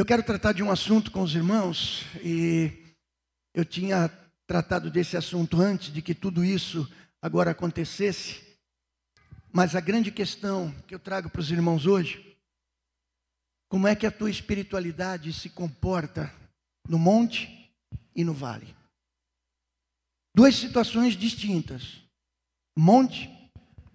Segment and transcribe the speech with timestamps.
[0.00, 2.72] Eu quero tratar de um assunto com os irmãos e
[3.52, 4.08] eu tinha
[4.46, 8.58] tratado desse assunto antes de que tudo isso agora acontecesse.
[9.52, 12.34] Mas a grande questão que eu trago para os irmãos hoje,
[13.68, 16.34] como é que a tua espiritualidade se comporta
[16.88, 17.70] no monte
[18.16, 18.74] e no vale?
[20.34, 22.00] Duas situações distintas:
[22.74, 23.28] monte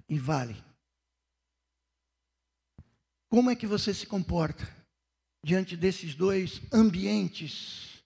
[0.08, 0.56] e vale.
[3.28, 4.75] Como é que você se comporta
[5.46, 8.04] diante desses dois ambientes,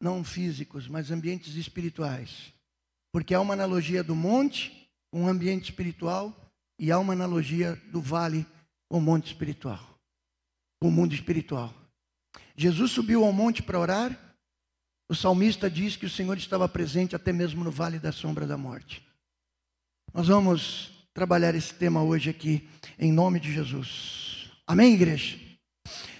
[0.00, 2.52] não físicos, mas ambientes espirituais?
[3.12, 6.34] Porque há uma analogia do monte, um ambiente espiritual,
[6.76, 8.44] e há uma analogia do vale,
[8.90, 9.96] o monte espiritual,
[10.82, 11.72] o mundo espiritual.
[12.56, 14.36] Jesus subiu ao monte para orar.
[15.08, 18.56] O salmista diz que o Senhor estava presente até mesmo no vale da sombra da
[18.56, 19.06] morte.
[20.12, 24.50] Nós vamos trabalhar esse tema hoje aqui, em nome de Jesus.
[24.66, 25.43] Amém, igreja?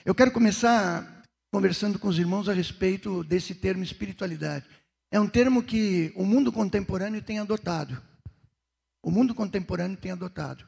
[0.06, 4.66] Eu quero começar conversando com os irmãos a respeito desse termo espiritualidade.
[5.10, 8.02] É um termo que o mundo contemporâneo tem adotado.
[9.02, 10.66] O mundo contemporâneo tem adotado.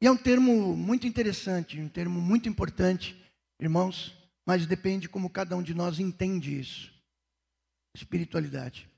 [0.00, 3.22] E é um termo muito interessante, um termo muito importante,
[3.60, 6.90] irmãos, mas depende como cada um de nós entende isso.
[7.94, 8.88] Espiritualidade.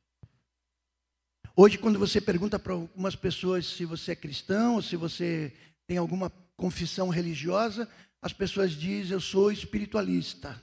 [1.56, 5.52] Hoje, quando você pergunta para algumas pessoas se você é cristão ou se você
[5.88, 7.88] tem alguma confissão religiosa,
[8.22, 10.60] as pessoas dizem, eu sou espiritualista.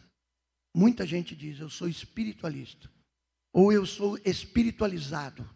[0.75, 2.89] Muita gente diz, eu sou espiritualista.
[3.53, 5.47] Ou eu sou espiritualizado.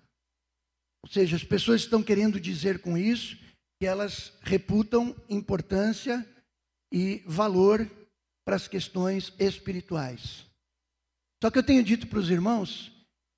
[1.04, 3.38] Ou seja, as pessoas estão querendo dizer com isso
[3.80, 6.26] que elas reputam importância
[6.92, 7.90] e valor
[8.46, 10.46] para as questões espirituais.
[11.42, 12.92] Só que eu tenho dito para os irmãos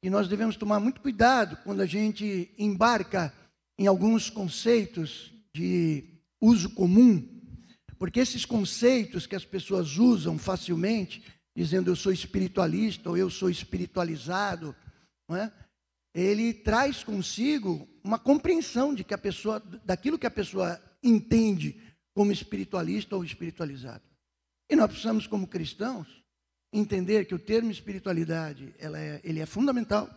[0.04, 3.34] que nós devemos tomar muito cuidado quando a gente embarca
[3.78, 6.04] em alguns conceitos de
[6.42, 7.41] uso comum
[8.02, 11.24] porque esses conceitos que as pessoas usam facilmente,
[11.56, 14.76] dizendo eu sou espiritualista ou eu sou espiritualizado,
[15.30, 15.52] é?
[16.12, 21.80] ele traz consigo uma compreensão de que a pessoa, daquilo que a pessoa entende
[22.12, 24.04] como espiritualista ou espiritualizado.
[24.68, 26.08] E nós precisamos, como cristãos,
[26.74, 30.10] entender que o termo espiritualidade ela é, ele é fundamental,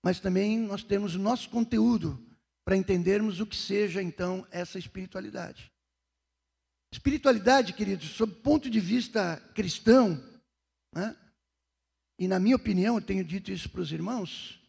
[0.00, 2.24] mas também nós temos o nosso conteúdo
[2.64, 5.72] para entendermos o que seja então essa espiritualidade.
[6.92, 10.22] Espiritualidade, queridos, sob o ponto de vista cristão,
[10.92, 11.16] né?
[12.18, 14.60] e na minha opinião, eu tenho dito isso para os irmãos,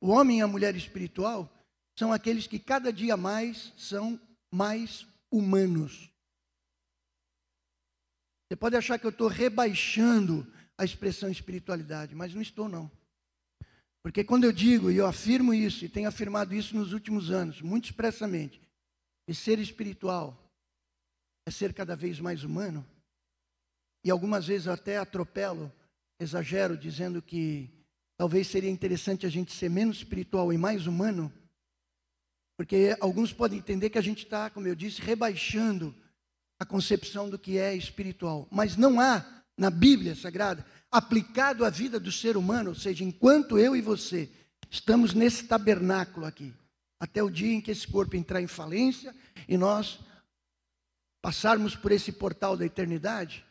[0.00, 1.48] o homem e a mulher espiritual
[1.96, 4.20] são aqueles que cada dia mais são
[4.52, 6.10] mais humanos.
[8.48, 12.90] Você pode achar que eu estou rebaixando a expressão espiritualidade, mas não estou, não.
[14.02, 17.60] Porque quando eu digo, e eu afirmo isso, e tenho afirmado isso nos últimos anos,
[17.60, 18.60] muito expressamente,
[19.24, 20.49] que ser espiritual
[21.50, 22.86] é ser cada vez mais humano.
[24.04, 25.70] E algumas vezes eu até atropelo,
[26.18, 27.68] exagero, dizendo que
[28.16, 31.30] talvez seria interessante a gente ser menos espiritual e mais humano,
[32.56, 35.94] porque alguns podem entender que a gente está, como eu disse, rebaixando
[36.58, 38.46] a concepção do que é espiritual.
[38.50, 39.24] Mas não há
[39.56, 44.30] na Bíblia Sagrada, aplicado à vida do ser humano, ou seja, enquanto eu e você
[44.70, 46.54] estamos nesse tabernáculo aqui,
[47.00, 49.14] até o dia em que esse corpo entrar em falência
[49.48, 49.98] e nós
[51.22, 53.44] passarmos por esse portal da eternidade,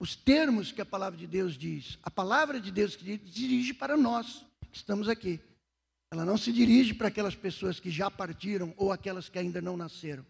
[0.00, 3.96] os termos que a palavra de Deus diz, a palavra de Deus que dirige para
[3.96, 5.40] nós que estamos aqui.
[6.10, 9.76] Ela não se dirige para aquelas pessoas que já partiram ou aquelas que ainda não
[9.76, 10.24] nasceram.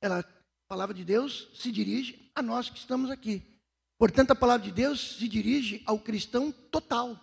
[0.00, 0.24] Ela, a
[0.68, 3.42] palavra de Deus se dirige a nós que estamos aqui.
[3.96, 7.18] Portanto, a palavra de Deus se dirige ao cristão total: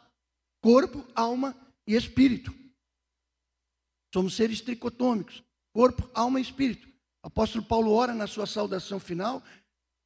[0.62, 2.56] corpo, alma e espírito.
[4.14, 6.88] Somos seres tricotômicos: corpo, alma e espírito.
[7.24, 9.44] O apóstolo Paulo ora na sua saudação final,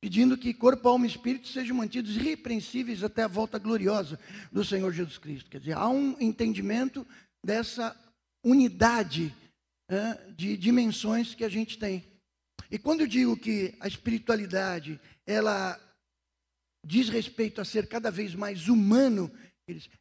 [0.01, 4.19] pedindo que corpo, alma e espírito sejam mantidos irrepreensíveis até a volta gloriosa
[4.51, 5.49] do Senhor Jesus Cristo.
[5.49, 7.05] Quer dizer, há um entendimento
[7.45, 7.95] dessa
[8.43, 9.33] unidade
[10.35, 12.03] de dimensões que a gente tem.
[12.71, 15.79] E quando eu digo que a espiritualidade, ela
[16.85, 19.31] diz respeito a ser cada vez mais humano,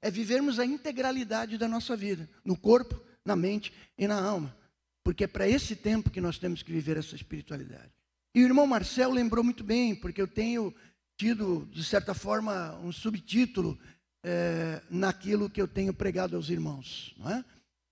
[0.00, 4.56] é vivermos a integralidade da nossa vida, no corpo, na mente e na alma.
[5.04, 7.90] Porque é para esse tempo que nós temos que viver essa espiritualidade.
[8.34, 10.75] E o irmão Marcel lembrou muito bem, porque eu tenho
[11.19, 13.78] tido, de certa forma, um subtítulo
[14.25, 17.14] é, naquilo que eu tenho pregado aos irmãos.
[17.26, 17.44] É?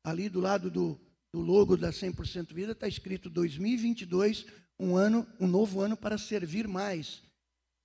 [0.04, 0.98] Ali do lado do,
[1.32, 4.46] do logo da 100% Vida está escrito 2022,
[4.78, 7.22] um ano, um novo ano para servir mais.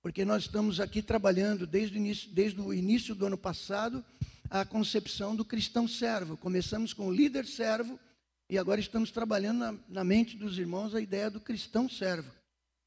[0.02, 4.04] Porque nós estamos aqui trabalhando desde o início, desde o início do ano passado
[4.48, 6.36] a concepção do cristão servo.
[6.36, 7.98] Começamos com o líder servo,
[8.48, 12.30] e agora estamos trabalhando na, na mente dos irmãos a ideia do cristão servo.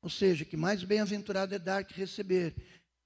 [0.02, 2.56] Ou seja, que mais bem-aventurado é dar que receber.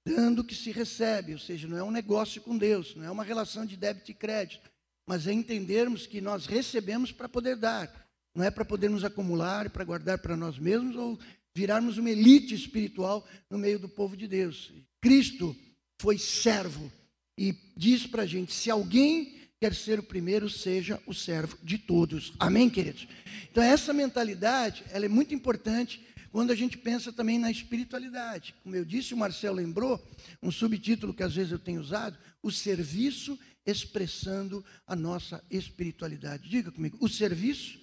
[0.06, 3.24] dando que se recebe, ou seja, não é um negócio com Deus, não é uma
[3.24, 4.70] relação de débito e crédito,
[5.06, 7.90] mas é entendermos que nós recebemos para poder dar,
[8.34, 11.18] não é para podermos acumular, para guardar para nós mesmos ou
[11.56, 14.72] virarmos uma elite espiritual no meio do povo de Deus.
[15.00, 15.56] Cristo
[16.00, 16.92] foi servo
[17.38, 21.78] e diz para a gente: se alguém quer ser o primeiro, seja o servo de
[21.78, 22.34] todos.
[22.38, 23.08] Amém, queridos?
[23.50, 28.54] Então, essa mentalidade ela é muito importante quando a gente pensa também na espiritualidade.
[28.62, 30.06] Como eu disse, o Marcelo lembrou,
[30.42, 36.46] um subtítulo que às vezes eu tenho usado, o serviço expressando a nossa espiritualidade.
[36.46, 37.80] Diga comigo, o serviço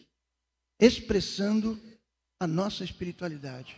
[0.79, 1.81] expressando
[2.39, 3.75] a nossa espiritualidade.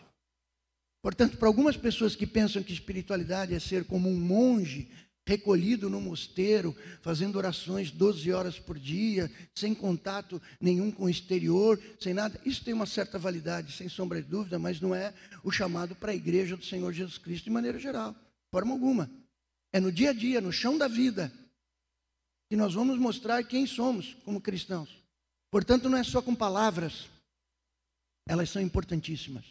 [1.01, 4.91] Portanto, para algumas pessoas que pensam que espiritualidade é ser como um monge
[5.25, 11.79] recolhido no mosteiro, fazendo orações 12 horas por dia, sem contato nenhum com o exterior,
[11.99, 12.39] sem nada.
[12.45, 16.11] Isso tem uma certa validade, sem sombra de dúvida, mas não é o chamado para
[16.11, 18.15] a igreja do Senhor Jesus Cristo de maneira geral,
[18.51, 19.09] forma alguma.
[19.71, 21.31] É no dia a dia, no chão da vida,
[22.49, 24.89] que nós vamos mostrar quem somos como cristãos.
[25.49, 27.07] Portanto, não é só com palavras,
[28.27, 29.45] elas são importantíssimas.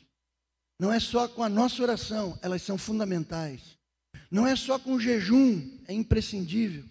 [0.78, 3.78] Não é só com a nossa oração, elas são fundamentais.
[4.32, 6.84] Não é só com o jejum, é imprescindível,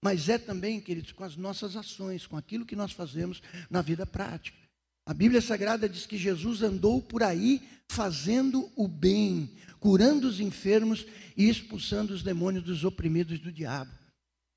[0.00, 4.06] mas é também, queridos, com as nossas ações, com aquilo que nós fazemos na vida
[4.06, 4.56] prática.
[5.04, 9.50] A Bíblia Sagrada diz que Jesus andou por aí fazendo o bem,
[9.80, 11.04] curando os enfermos
[11.36, 13.90] e expulsando os demônios dos oprimidos do diabo.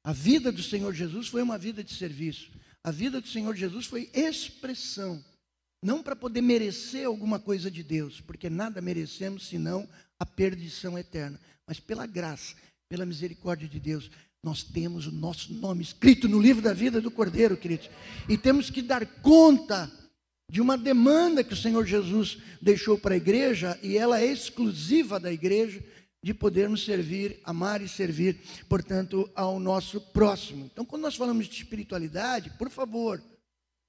[0.04, 2.51] A vida do Senhor Jesus foi uma vida de serviço.
[2.83, 5.25] A vida do Senhor Jesus foi expressão,
[5.83, 11.40] não para poder merecer alguma coisa de Deus, porque nada merecemos senão a perdição eterna,
[11.68, 12.56] mas pela graça,
[12.90, 14.10] pela misericórdia de Deus,
[14.44, 17.90] nós temos o nosso nome escrito no livro da vida do Cordeiro, queridos.
[18.30, 19.92] E temos que dar conta
[20.50, 25.19] de uma demanda que o Senhor Jesus deixou para a igreja, e ela é exclusiva
[25.19, 25.84] da igreja,
[26.24, 30.66] de podermos servir, amar e servir, portanto, ao nosso próximo.
[30.72, 33.22] Então, quando nós falamos de espiritualidade, por favor,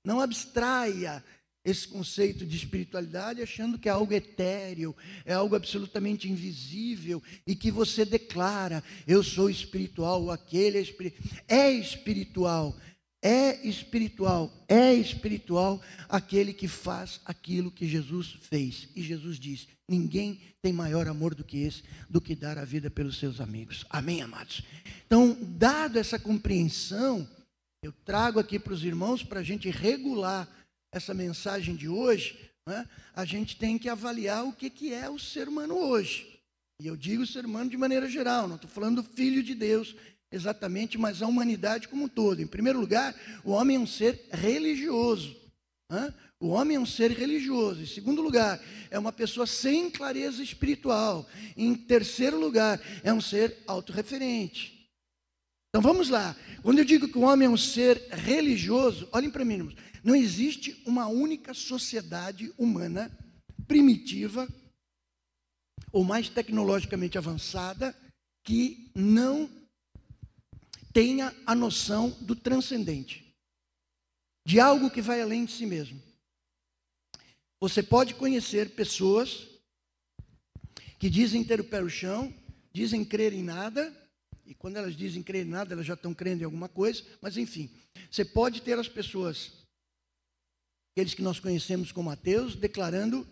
[0.04, 1.24] não abstraia
[1.68, 7.70] esse conceito de espiritualidade achando que é algo etéreo, é algo absolutamente invisível e que
[7.70, 11.16] você declara: eu sou espiritual, aquele é espiritual.
[11.48, 12.78] É espiritual,
[13.18, 18.88] é espiritual, é espiritual aquele que faz aquilo que Jesus fez.
[18.94, 22.88] E Jesus diz: ninguém tem maior amor do que esse, do que dar a vida
[22.88, 23.84] pelos seus amigos.
[23.90, 24.62] Amém, amados?
[25.04, 27.28] Então, dado essa compreensão,
[27.82, 30.48] eu trago aqui para os irmãos para a gente regular
[30.92, 35.18] essa mensagem de hoje, né, a gente tem que avaliar o que, que é o
[35.18, 36.38] ser humano hoje.
[36.80, 39.96] E eu digo ser humano de maneira geral, não estou falando do filho de Deus
[40.30, 42.40] exatamente, mas a humanidade como um todo.
[42.40, 45.36] Em primeiro lugar, o homem é um ser religioso.
[45.90, 46.12] Né?
[46.38, 47.82] O homem é um ser religioso.
[47.82, 51.28] Em segundo lugar, é uma pessoa sem clareza espiritual.
[51.56, 54.77] Em terceiro lugar, é um ser autorreferente.
[55.68, 56.34] Então vamos lá.
[56.62, 59.76] Quando eu digo que o homem é um ser religioso, olhem para mim.
[60.02, 63.10] Não existe uma única sociedade humana
[63.66, 64.48] primitiva
[65.92, 67.96] ou mais tecnologicamente avançada
[68.42, 69.48] que não
[70.92, 73.34] tenha a noção do transcendente,
[74.46, 76.02] de algo que vai além de si mesmo.
[77.60, 79.46] Você pode conhecer pessoas
[80.98, 82.34] que dizem ter o pé no chão,
[82.72, 83.94] dizem crer em nada,
[84.48, 87.36] e quando elas dizem crer em nada, elas já estão crendo em alguma coisa, mas
[87.36, 87.70] enfim,
[88.10, 89.52] você pode ter as pessoas
[90.98, 93.24] aqueles que nós conhecemos como ateus, declarando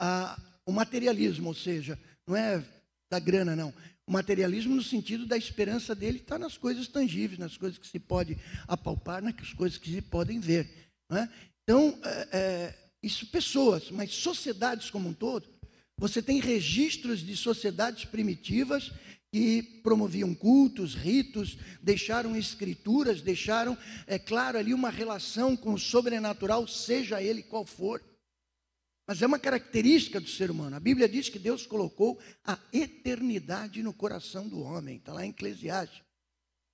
[0.00, 2.64] a, o materialismo, ou seja, não é
[3.08, 3.72] da grana, não.
[4.06, 8.00] O materialismo no sentido da esperança dele está nas coisas tangíveis, nas coisas que se
[8.00, 10.68] pode apalpar, nas coisas que se podem ver.
[11.12, 11.28] É?
[11.62, 15.46] Então, é, é, isso pessoas, mas sociedades como um todo,
[15.96, 18.90] você tem registros de sociedades primitivas
[19.34, 23.76] que promoviam cultos, ritos, deixaram escrituras, deixaram,
[24.06, 28.00] é claro, ali uma relação com o sobrenatural, seja ele qual for.
[29.08, 30.76] Mas é uma característica do ser humano.
[30.76, 35.30] A Bíblia diz que Deus colocou a eternidade no coração do homem, está lá em
[35.30, 36.00] Eclesiastes.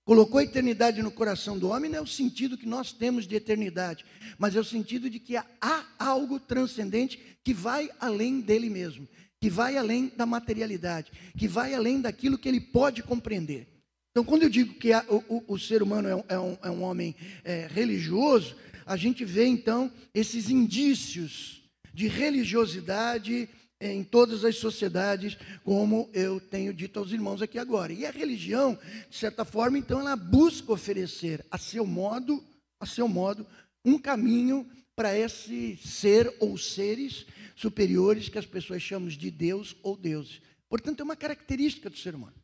[0.04, 3.36] Colocou a eternidade no coração do homem não é o sentido que nós temos de
[3.36, 4.04] eternidade,
[4.36, 9.08] mas é o sentido de que há algo transcendente que vai além dele mesmo
[9.40, 13.66] que vai além da materialidade, que vai além daquilo que ele pode compreender.
[14.11, 16.70] Então, quando eu digo que a, o, o, ser humano é um, é um, é
[16.70, 18.54] um homem é, religioso,
[18.85, 21.62] a gente vê então esses indícios
[21.94, 23.49] de religiosidade
[23.80, 27.92] em todas as sociedades, como eu tenho dito aos irmãos aqui agora.
[27.92, 28.78] E a religião,
[29.09, 32.44] de certa forma, então, ela busca oferecer a seu modo,
[32.78, 33.47] a seu modo,
[33.85, 34.68] um caminho
[35.00, 37.25] para esse ser ou seres
[37.57, 40.42] superiores que as pessoas chamam de Deus ou deuses.
[40.69, 42.37] Portanto, é uma característica do ser humano.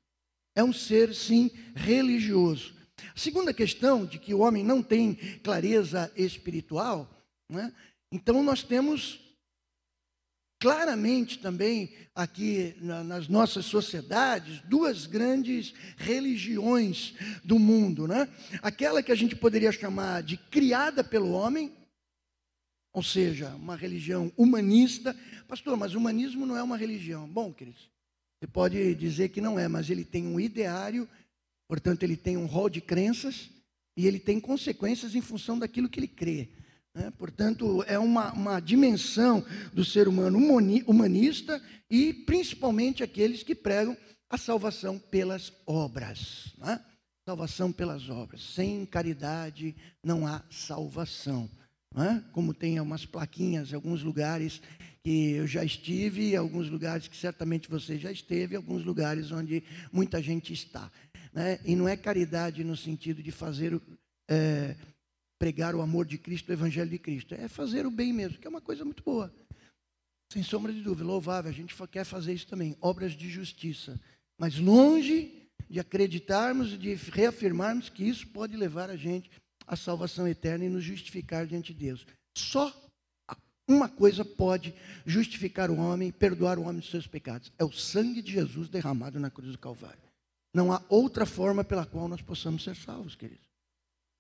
[0.55, 2.75] É um ser, sim, religioso.
[3.15, 7.15] A segunda questão de que o homem não tem clareza espiritual,
[7.47, 7.71] né?
[8.11, 9.21] então nós temos
[10.59, 17.13] claramente também aqui na, nas nossas sociedades duas grandes religiões
[17.45, 18.27] do mundo, né?
[18.63, 21.71] Aquela que a gente poderia chamar de criada pelo homem,
[22.97, 25.15] ou seja, uma religião humanista.
[25.47, 27.29] Pastor, mas humanismo não é uma religião.
[27.29, 27.91] Bom, queridos,
[28.41, 31.07] você pode dizer que não é, mas ele tem um ideário,
[31.69, 33.51] portanto, ele tem um rol de crenças
[33.99, 36.49] e ele tem consequências em função daquilo que ele crê.
[36.95, 37.13] Né?
[37.19, 43.95] Portanto, é uma, uma dimensão do ser humano humanista e principalmente aqueles que pregam
[44.31, 46.55] a salvação pelas obras.
[46.57, 46.83] Né?
[47.29, 48.43] Salvação pelas obras.
[48.55, 51.51] Sem caridade não há salvação.
[52.33, 54.61] Como tem umas plaquinhas alguns lugares
[55.03, 60.21] que eu já estive, alguns lugares que certamente você já esteve, alguns lugares onde muita
[60.21, 60.93] gente está.
[61.33, 61.59] Né?
[61.65, 63.81] E não é caridade no sentido de fazer
[64.29, 64.77] é,
[65.39, 67.35] pregar o amor de Cristo, o Evangelho de Cristo.
[67.35, 69.33] É fazer o bem mesmo, que é uma coisa muito boa.
[70.33, 71.51] Sem sombra de dúvida, louvável.
[71.51, 73.99] A gente quer fazer isso também, obras de justiça.
[74.39, 79.31] Mas longe de acreditarmos e de reafirmarmos que isso pode levar a gente
[79.67, 82.07] à salvação eterna e nos justificar diante de Deus.
[82.37, 82.73] Só
[83.69, 84.73] uma coisa pode
[85.05, 89.19] justificar o homem, perdoar o homem dos seus pecados: é o sangue de Jesus derramado
[89.19, 89.99] na cruz do Calvário.
[90.55, 93.47] Não há outra forma pela qual nós possamos ser salvos, queridos.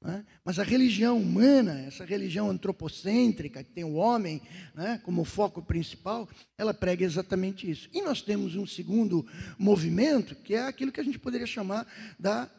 [0.02, 0.24] Né?
[0.44, 4.42] Mas a religião humana, essa religião antropocêntrica, que tem o homem
[4.74, 7.88] né, como foco principal, ela prega exatamente isso.
[7.92, 9.26] E nós temos um segundo
[9.58, 11.86] movimento, que é aquilo que a gente poderia chamar
[12.18, 12.50] da,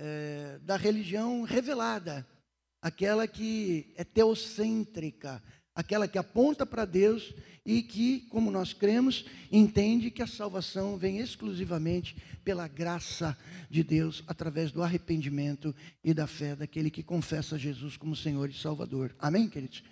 [0.00, 2.26] é, da religião revelada,
[2.80, 5.42] aquela que é teocêntrica,
[5.74, 7.34] aquela que aponta para Deus
[7.66, 13.36] e que, como nós cremos, entende que a salvação vem exclusivamente pela graça
[13.68, 18.54] de Deus, através do arrependimento e da fé daquele que confessa Jesus como Senhor e
[18.54, 19.14] Salvador.
[19.18, 19.84] Amém, queridos?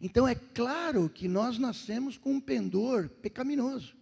[0.00, 3.96] Então é claro que nós nascemos com um pendor pecaminoso.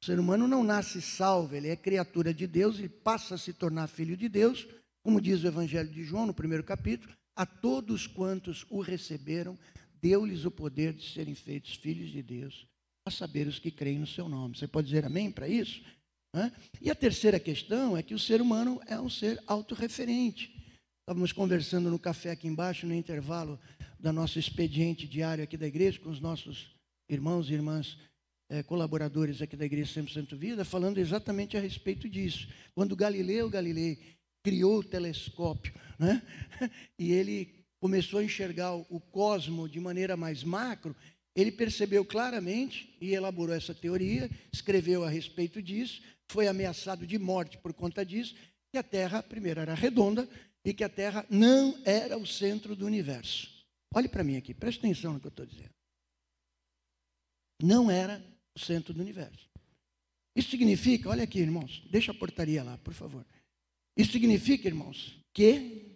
[0.00, 3.52] O ser humano não nasce salvo, ele é criatura de Deus, ele passa a se
[3.52, 4.66] tornar filho de Deus,
[5.02, 9.58] como diz o Evangelho de João no primeiro capítulo, a todos quantos o receberam,
[10.00, 12.66] deu-lhes o poder de serem feitos filhos de Deus,
[13.06, 14.56] a saber os que creem no seu nome.
[14.56, 15.82] Você pode dizer amém para isso?
[16.80, 20.54] E a terceira questão é que o ser humano é um ser autorreferente.
[21.00, 23.58] Estávamos conversando no café aqui embaixo, no intervalo
[23.98, 26.74] da nosso expediente diário aqui da igreja, com os nossos
[27.08, 27.98] irmãos e irmãs
[28.48, 32.48] é, colaboradores aqui da Igreja Sempre Santo Vida, falando exatamente a respeito disso.
[32.74, 36.22] Quando Galileu Galilei criou o telescópio, né?
[36.98, 40.94] e ele começou a enxergar o cosmo de maneira mais macro,
[41.34, 47.56] ele percebeu claramente e elaborou essa teoria, escreveu a respeito disso, foi ameaçado de morte
[47.58, 48.34] por conta disso,
[48.70, 50.28] que a Terra, primeiro, era redonda
[50.64, 53.48] e que a Terra não era o centro do universo.
[53.94, 55.70] Olhe para mim aqui, preste atenção no que eu estou dizendo.
[57.62, 58.22] Não era
[58.54, 59.48] o centro do universo.
[60.36, 63.26] Isso significa, olha aqui, irmãos, deixa a portaria lá, por favor.
[64.00, 65.94] Isso significa, irmãos, que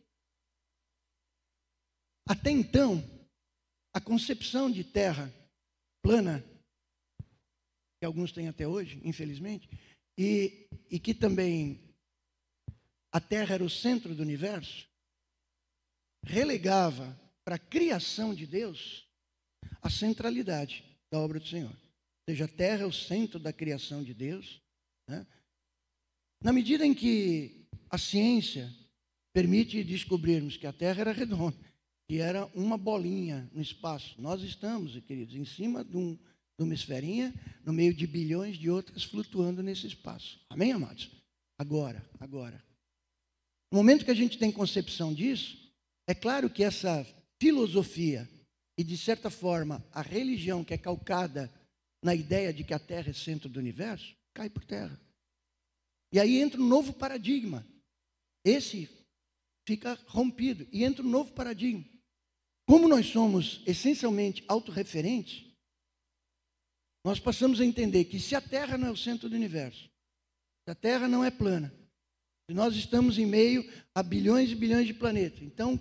[2.28, 3.02] até então,
[3.94, 5.32] a concepção de terra
[6.02, 6.44] plana,
[7.98, 9.70] que alguns têm até hoje, infelizmente,
[10.18, 11.80] e, e que também
[13.10, 14.86] a terra era o centro do universo,
[16.26, 19.08] relegava para a criação de Deus
[19.80, 21.70] a centralidade da obra do Senhor.
[21.72, 24.60] Ou seja, a terra é o centro da criação de Deus.
[25.08, 25.26] Né?
[26.42, 28.72] Na medida em que a ciência
[29.32, 31.56] permite descobrirmos que a terra era redonda,
[32.08, 34.14] que era uma bolinha no espaço.
[34.18, 38.70] Nós estamos, queridos, em cima de, um, de uma esferinha, no meio de bilhões de
[38.70, 40.40] outras flutuando nesse espaço.
[40.48, 41.10] Amém, amados?
[41.58, 42.62] Agora, agora.
[43.70, 45.56] No momento que a gente tem concepção disso,
[46.06, 47.06] é claro que essa
[47.40, 48.28] filosofia
[48.76, 51.52] e, de certa forma, a religião que é calcada
[52.02, 55.00] na ideia de que a Terra é centro do universo, cai por terra.
[56.12, 57.66] E aí entra um novo paradigma.
[58.44, 58.88] Esse
[59.66, 61.84] fica rompido e entra um novo paradigma.
[62.66, 65.44] Como nós somos essencialmente autorreferentes,
[67.04, 69.84] nós passamos a entender que se a Terra não é o centro do universo,
[70.64, 71.74] se a Terra não é plana,
[72.48, 73.62] se nós estamos em meio
[73.94, 75.78] a bilhões e bilhões de planetas, então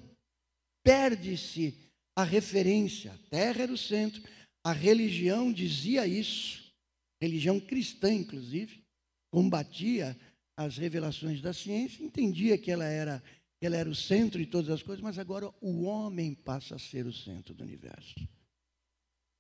[0.84, 3.14] perde-se a referência.
[3.14, 4.22] A Terra era o centro,
[4.66, 6.74] a religião dizia isso,
[7.22, 8.84] religião cristã, inclusive,
[9.32, 10.18] combatia
[10.56, 13.24] as revelações da ciência, entendia que ela era
[13.66, 17.06] ele era o centro de todas as coisas, mas agora o homem passa a ser
[17.06, 18.16] o centro do universo.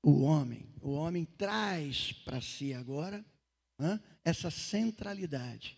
[0.01, 3.25] O homem, o homem traz para si agora
[4.23, 5.77] essa centralidade.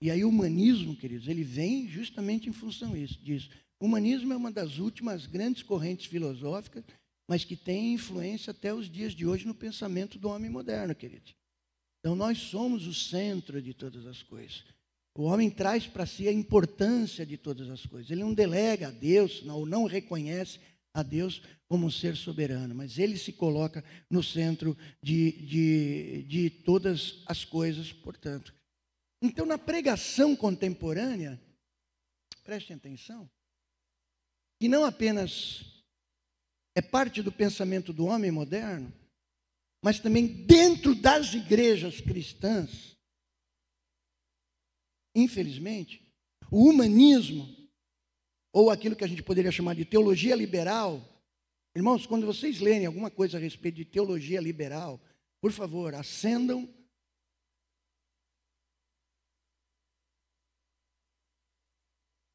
[0.00, 3.50] E aí o humanismo, queridos, ele vem justamente em função disso.
[3.78, 6.84] O humanismo é uma das últimas grandes correntes filosóficas,
[7.28, 11.34] mas que tem influência até os dias de hoje no pensamento do homem moderno, queridos.
[12.02, 14.64] Então nós somos o centro de todas as coisas.
[15.16, 18.10] O homem traz para si a importância de todas as coisas.
[18.10, 20.58] Ele não delega a Deus, ou não reconhece
[20.92, 26.50] a Deus como um ser soberano, mas ele se coloca no centro de, de, de
[26.50, 28.52] todas as coisas, portanto.
[29.22, 31.40] Então, na pregação contemporânea,
[32.42, 33.30] prestem atenção,
[34.60, 35.64] que não apenas
[36.74, 38.92] é parte do pensamento do homem moderno,
[39.82, 42.96] mas também dentro das igrejas cristãs,
[45.14, 46.00] infelizmente,
[46.50, 47.48] o humanismo,
[48.52, 51.02] ou aquilo que a gente poderia chamar de teologia liberal,
[51.74, 55.00] irmãos, quando vocês lerem alguma coisa a respeito de teologia liberal,
[55.40, 56.72] por favor, acendam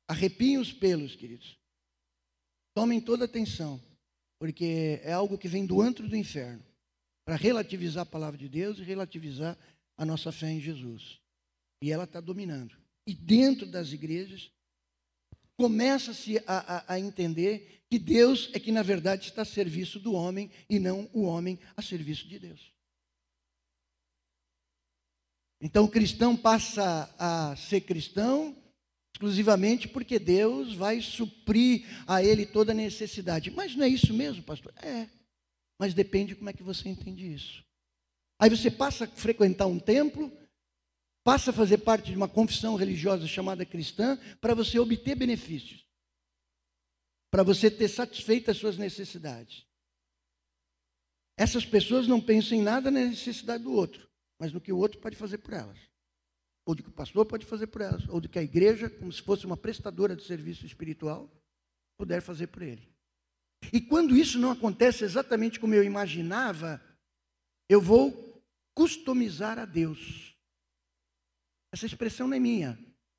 [0.10, 1.60] Arrepiem os pelos, queridos.
[2.74, 3.78] Tomem toda atenção,
[4.40, 6.64] porque é algo que vem do antro do inferno
[7.28, 9.58] para relativizar a palavra de Deus e relativizar
[9.98, 11.20] a nossa fé em Jesus.
[11.84, 12.74] E ela está dominando.
[13.06, 14.50] E dentro das igrejas,
[15.58, 20.14] começa-se a, a, a, entender que Deus é que, na verdade, está a serviço do
[20.14, 22.72] homem e não o homem a serviço de Deus.
[25.60, 28.56] Então, o cristão passa a ser cristão
[29.14, 33.52] exclusivamente porque Deus vai suprir a ele toda a necessidade.
[33.52, 34.74] Mas não é isso mesmo, pastor?
[34.78, 35.17] É.
[35.80, 37.64] Mas depende como é que você entende isso.
[38.40, 40.32] Aí você passa a frequentar um templo,
[41.24, 45.86] passa a fazer parte de uma confissão religiosa chamada cristã, para você obter benefícios.
[47.32, 49.66] Para você ter satisfeito as suas necessidades.
[51.38, 55.00] Essas pessoas não pensam em nada na necessidade do outro, mas no que o outro
[55.00, 55.78] pode fazer por elas.
[56.66, 59.12] Ou do que o pastor pode fazer por elas, ou do que a igreja, como
[59.12, 61.32] se fosse uma prestadora de serviço espiritual,
[61.98, 62.97] puder fazer por ele.
[63.72, 66.82] E quando isso não acontece exatamente como eu imaginava,
[67.70, 68.42] eu vou
[68.74, 70.36] customizar a Deus.
[71.74, 72.78] Essa expressão não é minha,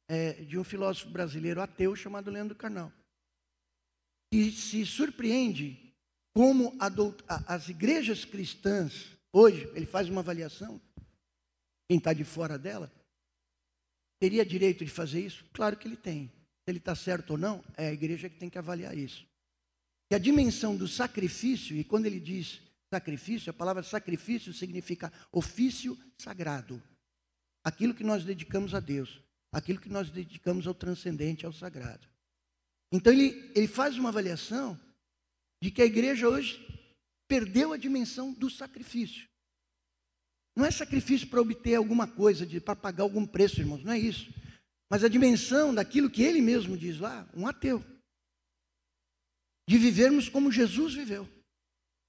[0.09, 2.93] é de um filósofo brasileiro ateu chamado Leandro Carnal.
[4.33, 5.95] E se surpreende
[6.35, 10.81] como a, as igrejas cristãs, hoje, ele faz uma avaliação,
[11.89, 12.93] quem está de fora dela,
[14.21, 15.45] teria direito de fazer isso?
[15.53, 16.29] Claro que ele tem.
[16.29, 19.27] Se ele está certo ou não, é a igreja que tem que avaliar isso.
[20.11, 22.61] E a dimensão do sacrifício, e quando ele diz
[22.93, 26.83] sacrifício, a palavra sacrifício significa ofício sagrado.
[27.63, 29.21] Aquilo que nós dedicamos a Deus,
[29.53, 32.09] aquilo que nós dedicamos ao transcendente, ao sagrado.
[32.91, 34.81] Então ele, ele faz uma avaliação
[35.63, 36.65] de que a igreja hoje
[37.27, 39.29] perdeu a dimensão do sacrifício.
[40.57, 44.33] Não é sacrifício para obter alguma coisa, para pagar algum preço, irmãos, não é isso.
[44.89, 47.85] Mas a dimensão daquilo que ele mesmo diz lá, um ateu
[49.69, 51.29] de vivermos como Jesus viveu,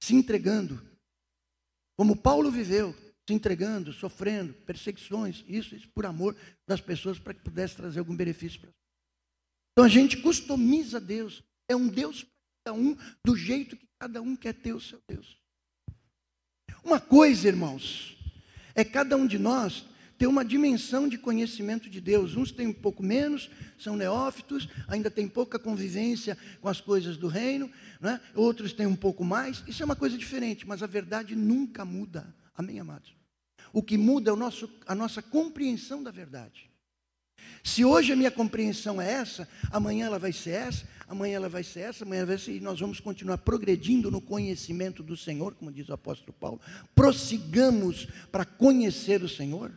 [0.02, 0.82] se entregando,
[1.98, 2.96] como Paulo viveu,
[3.28, 8.16] se entregando, sofrendo perseguições, isso, isso por amor das pessoas para que pudesse trazer algum
[8.16, 8.70] benefício para
[9.74, 12.32] Então a gente customiza Deus, é um Deus para
[12.74, 15.38] cada um do jeito que cada um quer ter o seu Deus.
[16.82, 18.18] Uma coisa, irmãos,
[18.74, 19.86] é cada um de nós
[20.20, 22.36] ter uma dimensão de conhecimento de Deus.
[22.36, 27.30] Uns têm um pouco menos, são neófitos, ainda têm pouca convivência com as coisas do
[27.30, 28.20] reino, né?
[28.36, 29.64] outros têm um pouco mais.
[29.66, 32.36] Isso é uma coisa diferente, mas a verdade nunca muda.
[32.54, 33.16] Amém, amados?
[33.72, 36.70] O que muda é o nosso, a nossa compreensão da verdade.
[37.64, 41.64] Se hoje a minha compreensão é essa, amanhã ela vai ser essa, amanhã ela vai
[41.64, 45.72] ser essa, amanhã vai ser, e nós vamos continuar progredindo no conhecimento do Senhor, como
[45.72, 46.60] diz o apóstolo Paulo.
[46.94, 49.72] Prossigamos para conhecer o Senhor.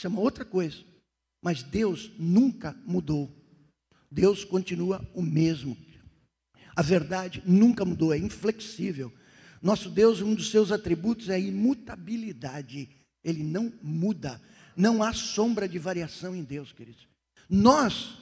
[0.00, 0.78] Isso é outra coisa.
[1.42, 3.30] Mas Deus nunca mudou.
[4.10, 5.76] Deus continua o mesmo.
[6.74, 9.12] A verdade nunca mudou, é inflexível.
[9.60, 12.88] Nosso Deus, um dos seus atributos é a imutabilidade.
[13.22, 14.40] Ele não muda.
[14.74, 17.06] Não há sombra de variação em Deus, queridos.
[17.46, 18.16] Nós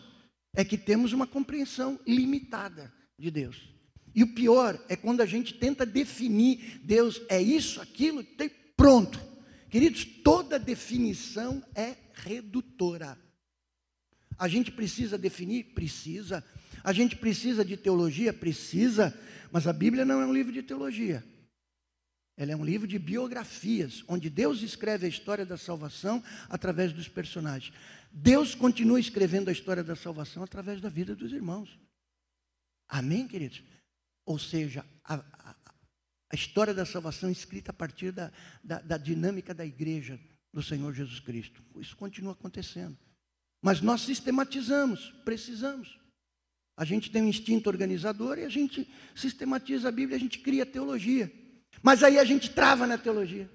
[0.56, 3.68] é que temos uma compreensão limitada de Deus.
[4.16, 9.27] E o pior é quando a gente tenta definir Deus é isso, aquilo, tem pronto.
[9.70, 13.18] Queridos, toda definição é redutora.
[14.38, 15.74] A gente precisa definir?
[15.74, 16.44] Precisa.
[16.82, 18.32] A gente precisa de teologia?
[18.32, 19.18] Precisa.
[19.50, 21.24] Mas a Bíblia não é um livro de teologia.
[22.36, 27.08] Ela é um livro de biografias, onde Deus escreve a história da salvação através dos
[27.08, 27.74] personagens.
[28.12, 31.76] Deus continua escrevendo a história da salvação através da vida dos irmãos.
[32.88, 33.62] Amém, queridos?
[34.24, 35.16] Ou seja, a,
[36.34, 38.30] história da salvação escrita a partir da,
[38.62, 40.20] da, da dinâmica da igreja,
[40.52, 41.62] do Senhor Jesus Cristo.
[41.78, 42.96] Isso continua acontecendo.
[43.62, 45.98] Mas nós sistematizamos, precisamos.
[46.76, 50.64] A gente tem um instinto organizador e a gente sistematiza a Bíblia, a gente cria
[50.64, 51.32] teologia.
[51.82, 53.50] Mas aí a gente trava na teologia.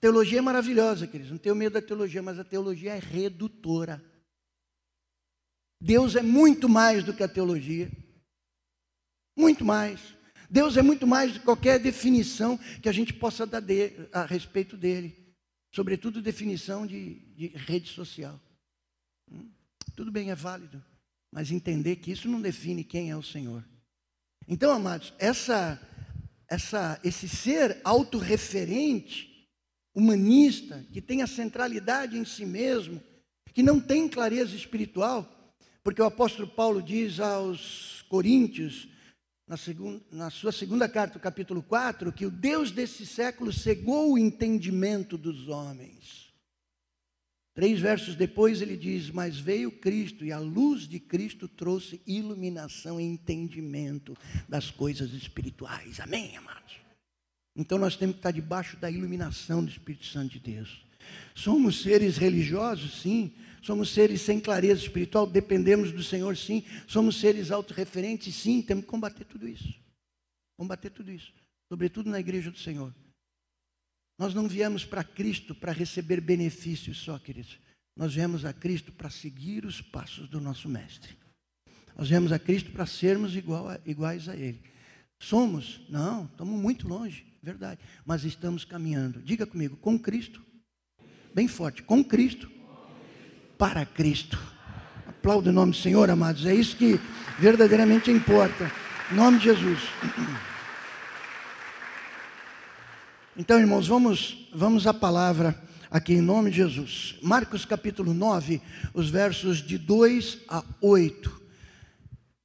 [0.00, 1.30] Teologia é maravilhosa, queridos.
[1.30, 4.02] Não tenho medo da teologia, mas a teologia é redutora.
[5.80, 7.90] Deus é muito mais do que a teologia.
[9.36, 10.17] Muito mais.
[10.50, 14.24] Deus é muito mais do que qualquer definição que a gente possa dar de, a
[14.24, 15.16] respeito dele.
[15.74, 18.40] Sobretudo definição de, de rede social.
[19.30, 19.50] Hum?
[19.94, 20.82] Tudo bem, é válido
[21.30, 23.64] mas entender que isso não define quem é o Senhor.
[24.46, 25.80] Então, amados, essa,
[26.48, 29.46] essa, esse ser autorreferente,
[29.94, 33.02] humanista, que tem a centralidade em si mesmo,
[33.52, 38.88] que não tem clareza espiritual, porque o apóstolo Paulo diz aos Coríntios,
[39.48, 44.18] na, segunda, na sua segunda carta, capítulo 4, que o Deus desse século cegou o
[44.18, 46.28] entendimento dos homens
[47.58, 53.00] Três versos depois ele diz: Mas veio Cristo, e a luz de Cristo trouxe iluminação
[53.00, 54.16] e entendimento
[54.48, 55.98] das coisas espirituais.
[55.98, 56.76] Amém, amados?
[57.56, 60.86] Então nós temos que estar debaixo da iluminação do Espírito Santo de Deus.
[61.34, 63.34] Somos seres religiosos, sim.
[63.68, 66.64] Somos seres sem clareza espiritual, dependemos do Senhor, sim.
[66.86, 68.62] Somos seres autorreferentes, sim.
[68.62, 69.78] Temos que combater tudo isso.
[70.56, 71.30] Combater tudo isso.
[71.70, 72.94] Sobretudo na igreja do Senhor.
[74.18, 77.58] Nós não viemos para Cristo para receber benefícios só, queridos.
[77.94, 81.14] Nós viemos a Cristo para seguir os passos do nosso Mestre.
[81.94, 84.62] Nós viemos a Cristo para sermos a, iguais a Ele.
[85.18, 85.82] Somos?
[85.90, 87.82] Não, estamos muito longe, verdade.
[88.06, 89.20] Mas estamos caminhando.
[89.20, 90.42] Diga comigo, com Cristo.
[91.34, 92.56] Bem forte, com Cristo.
[93.58, 94.38] Para Cristo.
[95.06, 96.46] Aplauda o nome do Senhor, amados.
[96.46, 96.98] É isso que
[97.38, 98.70] verdadeiramente importa.
[99.12, 99.80] Em nome de Jesus.
[103.40, 105.56] Então, irmãos, vamos, vamos à palavra
[105.88, 107.14] aqui em nome de Jesus.
[107.22, 108.60] Marcos capítulo 9,
[108.92, 111.40] os versos de 2 a 8.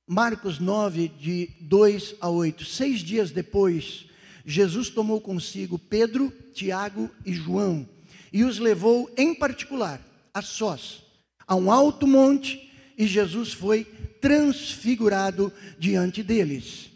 [0.06, 2.64] Marcos 9, de 2 a 8.
[2.64, 4.06] Seis dias depois,
[4.46, 7.90] Jesus tomou consigo Pedro, Tiago e João
[8.34, 10.02] e os levou em particular,
[10.34, 11.03] a sós,
[11.48, 13.86] a um alto monte, e Jesus foi
[14.22, 16.90] transfigurado diante deles.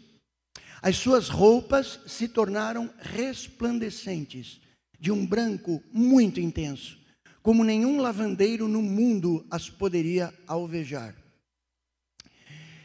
[0.80, 4.60] As suas roupas se tornaram resplandecentes,
[4.98, 6.98] de um branco muito intenso,
[7.42, 11.14] como nenhum lavandeiro no mundo as poderia alvejar.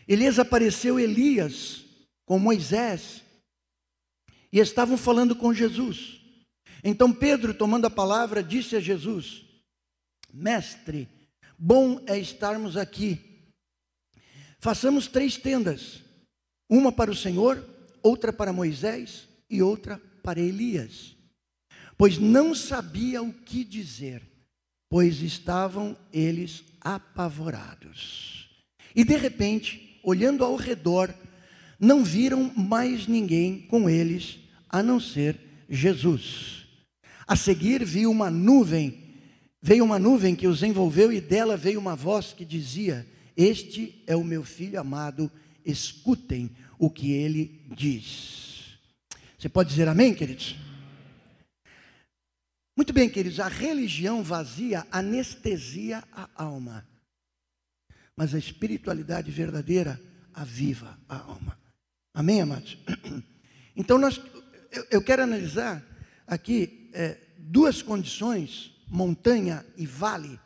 [0.08, 1.86] Elias apareceu Elias
[2.26, 3.24] com Moisés
[4.52, 6.20] e estavam falando com Jesus.
[6.84, 9.46] Então Pedro, tomando a palavra, disse a Jesus:
[10.32, 11.08] Mestre,
[11.64, 13.22] bom é estarmos aqui.
[14.60, 16.02] Façamos três tendas:
[16.70, 17.66] uma para o Senhor,
[18.02, 21.16] outra para Moisés e outra para Elias.
[21.98, 24.22] Pois não sabia o que dizer,
[24.90, 28.50] pois estavam eles apavorados.
[28.94, 31.14] E de repente, olhando ao redor,
[31.80, 36.66] não viram mais ninguém com eles a não ser Jesus.
[37.26, 39.03] A seguir viu uma nuvem,
[39.64, 44.14] veio uma nuvem que os envolveu e dela veio uma voz que dizia: Este é
[44.14, 45.32] o meu filho amado,
[45.66, 48.78] escutem o que ele diz.
[49.40, 50.58] Você pode dizer amém, queridos?
[52.76, 56.86] Muito bem, queridos, a religião vazia anestesia a alma,
[58.18, 60.02] mas a espiritualidade verdadeira
[60.34, 61.58] aviva a alma.
[62.14, 62.78] Amém, amados?
[63.76, 64.22] Então, nós,
[64.72, 65.84] eu, eu quero analisar
[66.28, 70.40] aqui é, duas condições, montanha e vale,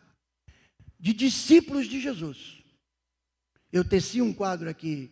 [0.97, 2.63] de discípulos de Jesus.
[3.73, 5.11] Eu teci um quadro aqui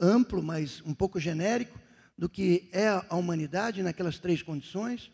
[0.00, 1.78] amplo, mas um pouco genérico,
[2.16, 5.12] do que é a humanidade naquelas três condições.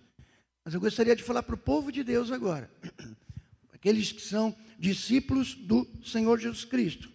[0.64, 2.70] Mas eu gostaria de falar para o povo de Deus agora,
[3.74, 7.10] aqueles que são discípulos do Senhor Jesus Cristo.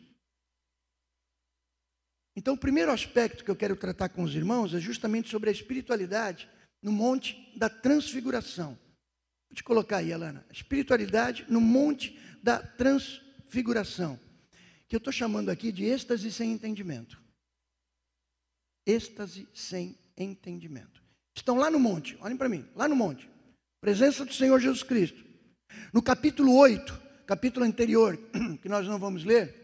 [2.35, 5.53] Então, o primeiro aspecto que eu quero tratar com os irmãos é justamente sobre a
[5.53, 6.49] espiritualidade
[6.81, 8.77] no Monte da Transfiguração.
[9.55, 10.45] Te colocar aí, Alana.
[10.51, 14.19] Espiritualidade no Monte da Transfiguração.
[14.87, 17.25] Que eu estou chamando aqui de êxtase sem entendimento
[18.85, 21.01] êxtase sem entendimento.
[21.35, 23.27] Estão lá no monte, olhem para mim, lá no monte,
[23.81, 25.25] presença do Senhor Jesus Cristo.
[25.91, 28.17] No capítulo 8, capítulo anterior,
[28.61, 29.63] que nós não vamos ler,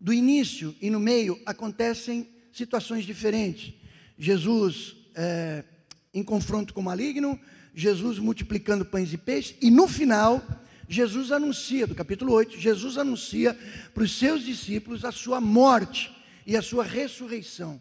[0.00, 3.74] do início e no meio acontecem situações diferentes.
[4.16, 5.64] Jesus é,
[6.12, 7.40] em confronto com o maligno,
[7.74, 10.42] Jesus multiplicando pães e peixes, e no final,
[10.88, 13.58] Jesus anuncia, do capítulo 8, Jesus anuncia
[13.92, 16.14] para os seus discípulos a sua morte
[16.46, 17.80] e a sua ressurreição.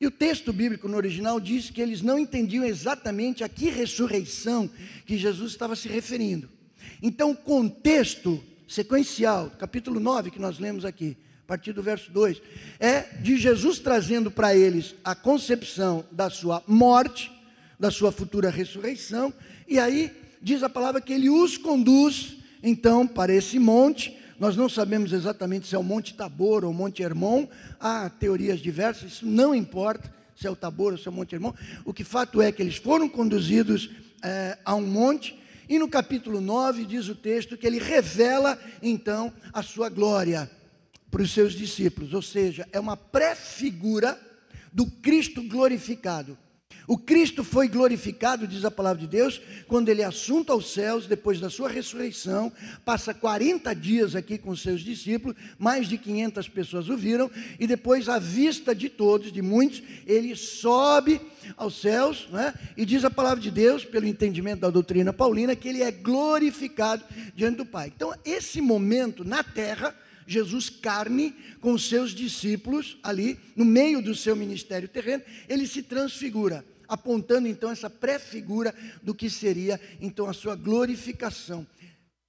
[0.00, 4.70] E o texto bíblico no original diz que eles não entendiam exatamente a que ressurreição
[5.04, 6.48] que Jesus estava se referindo.
[7.02, 12.40] Então, o contexto sequencial, capítulo 9 que nós lemos aqui, a partir do verso 2,
[12.78, 17.32] é de Jesus trazendo para eles a concepção da sua morte,
[17.78, 19.32] da sua futura ressurreição,
[19.66, 20.10] e aí
[20.40, 24.16] diz a palavra que ele os conduz então para esse monte.
[24.38, 27.46] Nós não sabemos exatamente se é o Monte Tabor ou o Monte Hermon,
[27.80, 31.34] há teorias diversas, isso não importa se é o Tabor ou se é o Monte
[31.34, 31.52] Hermon.
[31.84, 33.90] O que fato é que eles foram conduzidos
[34.22, 35.38] é, a um monte,
[35.68, 40.50] e no capítulo 9 diz o texto que ele revela então a sua glória
[41.10, 44.18] para os seus discípulos, ou seja, é uma pré-figura
[44.72, 46.38] do Cristo glorificado.
[46.88, 51.06] O Cristo foi glorificado, diz a palavra de Deus, quando ele é assunto aos céus,
[51.06, 52.50] depois da sua ressurreição,
[52.82, 58.08] passa 40 dias aqui com seus discípulos, mais de 500 pessoas o viram, e depois,
[58.08, 61.20] à vista de todos, de muitos, ele sobe
[61.58, 62.54] aos céus, né?
[62.74, 67.04] e diz a palavra de Deus, pelo entendimento da doutrina paulina, que ele é glorificado
[67.34, 67.92] diante do Pai.
[67.94, 69.94] Então, esse momento na terra,
[70.28, 75.82] Jesus carne com os seus discípulos ali, no meio do seu ministério terreno, ele se
[75.82, 81.66] transfigura apontando então essa pré-figura do que seria então a sua glorificação.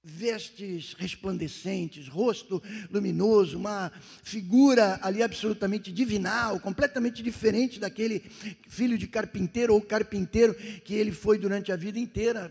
[0.02, 8.20] Vestes resplandecentes, rosto luminoso, uma figura ali absolutamente divinal, completamente diferente daquele
[8.66, 12.50] filho de carpinteiro ou carpinteiro que ele foi durante a vida inteira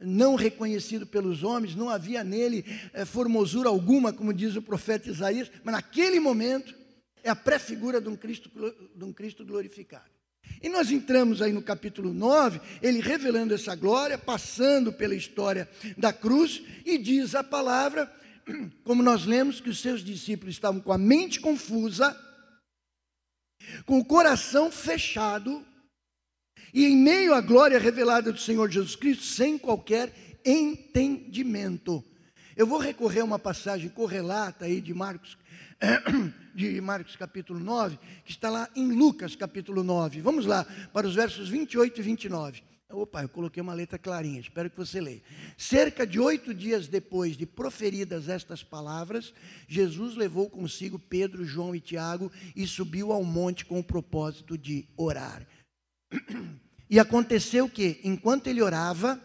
[0.00, 5.50] não reconhecido pelos homens, não havia nele é, formosura alguma, como diz o profeta Isaías,
[5.64, 6.74] mas naquele momento
[7.22, 10.18] é a pré-figura de, um de um Cristo glorificado.
[10.62, 16.12] E nós entramos aí no capítulo 9, ele revelando essa glória, passando pela história da
[16.12, 18.10] cruz, e diz a palavra,
[18.84, 22.16] como nós lemos, que os seus discípulos estavam com a mente confusa,
[23.84, 25.64] com o coração fechado,
[26.72, 30.12] e em meio à glória revelada do Senhor Jesus Cristo, sem qualquer
[30.44, 32.04] entendimento.
[32.56, 35.38] Eu vou recorrer a uma passagem correlata aí de Marcos
[36.54, 40.20] de Marcos capítulo 9, que está lá em Lucas capítulo 9.
[40.20, 42.62] Vamos lá, para os versos 28 e 29.
[42.90, 45.22] Opa, eu coloquei uma letra clarinha, espero que você leia.
[45.58, 49.32] Cerca de oito dias depois de proferidas estas palavras,
[49.68, 54.88] Jesus levou consigo Pedro, João e Tiago e subiu ao monte com o propósito de
[54.96, 55.46] orar.
[56.90, 59.20] E aconteceu que, enquanto ele orava,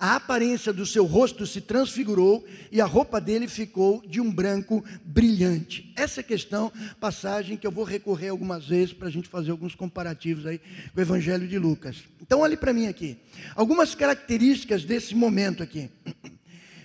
[0.00, 4.82] a aparência do seu rosto se transfigurou e a roupa dele ficou de um branco
[5.04, 5.92] brilhante.
[5.94, 9.74] Essa é questão, passagem que eu vou recorrer algumas vezes para a gente fazer alguns
[9.74, 11.98] comparativos aí com o Evangelho de Lucas.
[12.20, 13.18] Então, olhe para mim aqui.
[13.54, 15.90] Algumas características desse momento aqui.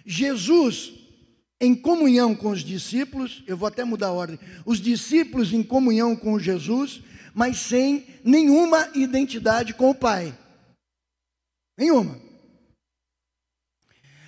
[0.05, 0.93] Jesus
[1.59, 6.13] em comunhão com os discípulos, eu vou até mudar a ordem, os discípulos em comunhão
[6.13, 7.01] com Jesus,
[7.35, 10.33] mas sem nenhuma identidade com o Pai.
[11.77, 12.17] Nenhuma.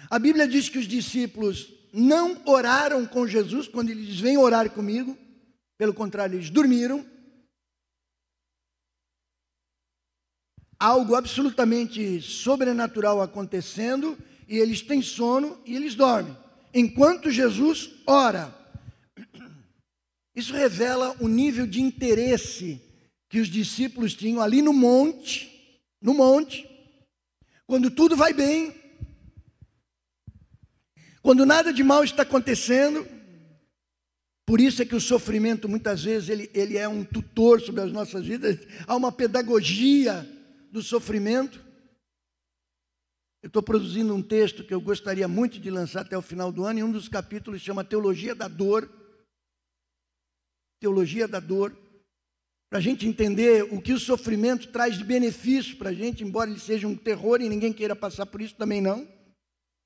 [0.09, 4.69] A Bíblia diz que os discípulos não oraram com Jesus quando ele diz: Vem orar
[4.69, 5.17] comigo.
[5.77, 7.05] Pelo contrário, eles dormiram.
[10.77, 14.17] Algo absolutamente sobrenatural acontecendo,
[14.49, 16.37] e eles têm sono e eles dormem,
[16.73, 18.53] enquanto Jesus ora.
[20.35, 22.86] Isso revela o nível de interesse
[23.29, 26.69] que os discípulos tinham ali no monte, no monte,
[27.65, 28.73] quando tudo vai bem,
[31.21, 33.05] quando nada de mal está acontecendo,
[34.45, 37.91] por isso é que o sofrimento muitas vezes ele, ele é um tutor sobre as
[37.91, 40.25] nossas vidas, há uma pedagogia
[40.71, 41.65] do sofrimento.
[43.43, 46.63] Eu estou produzindo um texto que eu gostaria muito de lançar até o final do
[46.63, 48.89] ano, e um dos capítulos chama Teologia da Dor.
[50.79, 51.75] Teologia da Dor.
[52.69, 56.49] Para a gente entender o que o sofrimento traz de benefício para a gente, embora
[56.49, 59.07] ele seja um terror e ninguém queira passar por isso também não.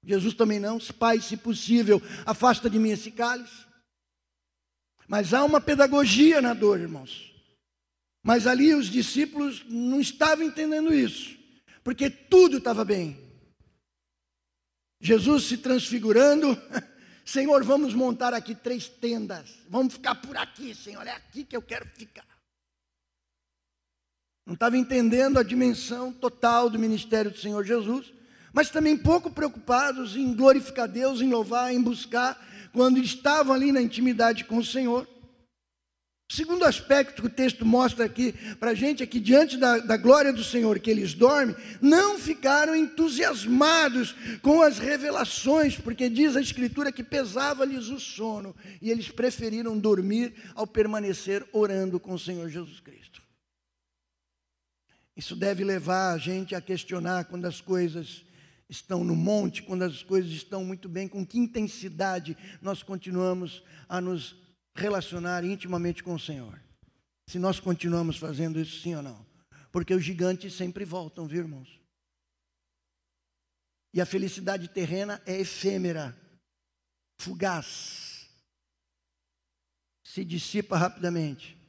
[0.04, 0.80] Jesus também não.
[0.80, 3.66] Pai, se possível, afasta de mim esse cálice.
[5.08, 7.32] Mas há uma pedagogia na dor, irmãos.
[8.24, 11.38] Mas ali os discípulos não estavam entendendo isso,
[11.84, 13.18] porque tudo estava bem.
[15.00, 16.56] Jesus se transfigurando,
[17.26, 21.62] Senhor, vamos montar aqui três tendas, vamos ficar por aqui, Senhor, é aqui que eu
[21.62, 22.31] quero ficar.
[24.52, 28.12] Não estava entendendo a dimensão total do ministério do Senhor Jesus,
[28.52, 32.38] mas também pouco preocupados em glorificar Deus, em louvar, em buscar,
[32.74, 35.08] quando estavam ali na intimidade com o Senhor.
[36.30, 39.78] O segundo aspecto que o texto mostra aqui para a gente é que, diante da,
[39.78, 46.36] da glória do Senhor que eles dormem, não ficaram entusiasmados com as revelações, porque diz
[46.36, 52.20] a Escritura que pesava-lhes o sono e eles preferiram dormir ao permanecer orando com o
[52.20, 53.11] Senhor Jesus Cristo.
[55.16, 58.24] Isso deve levar a gente a questionar quando as coisas
[58.70, 64.00] estão no monte, quando as coisas estão muito bem, com que intensidade nós continuamos a
[64.00, 64.36] nos
[64.74, 66.62] relacionar intimamente com o Senhor.
[67.28, 69.26] Se nós continuamos fazendo isso, sim ou não?
[69.72, 71.80] Porque os gigantes sempre voltam, viu, irmãos?
[73.94, 76.18] E a felicidade terrena é efêmera,
[77.20, 78.30] fugaz,
[80.04, 81.61] se dissipa rapidamente.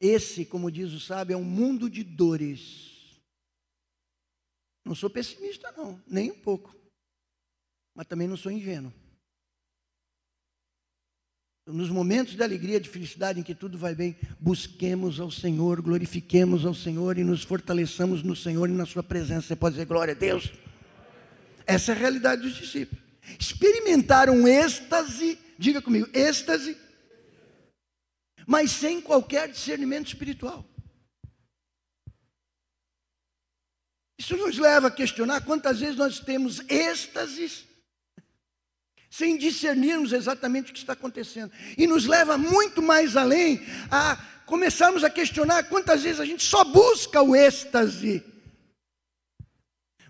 [0.00, 3.20] Esse, como diz o sábio, é um mundo de dores.
[4.84, 6.74] Não sou pessimista, não, nem um pouco.
[7.94, 8.92] Mas também não sou ingênuo
[11.72, 16.64] nos momentos de alegria, de felicidade, em que tudo vai bem, busquemos ao Senhor, glorifiquemos
[16.66, 19.48] ao Senhor e nos fortaleçamos no Senhor e na Sua presença.
[19.48, 20.50] Você pode dizer glória a Deus?
[21.66, 23.02] Essa é a realidade dos discípulos.
[23.38, 26.76] Experimentaram êxtase, diga comigo, êxtase,
[28.50, 30.68] mas sem qualquer discernimento espiritual.
[34.18, 37.64] Isso nos leva a questionar quantas vezes nós temos êxtases
[39.08, 41.52] sem discernirmos exatamente o que está acontecendo.
[41.78, 46.64] E nos leva muito mais além a começarmos a questionar quantas vezes a gente só
[46.64, 48.24] busca o êxtase,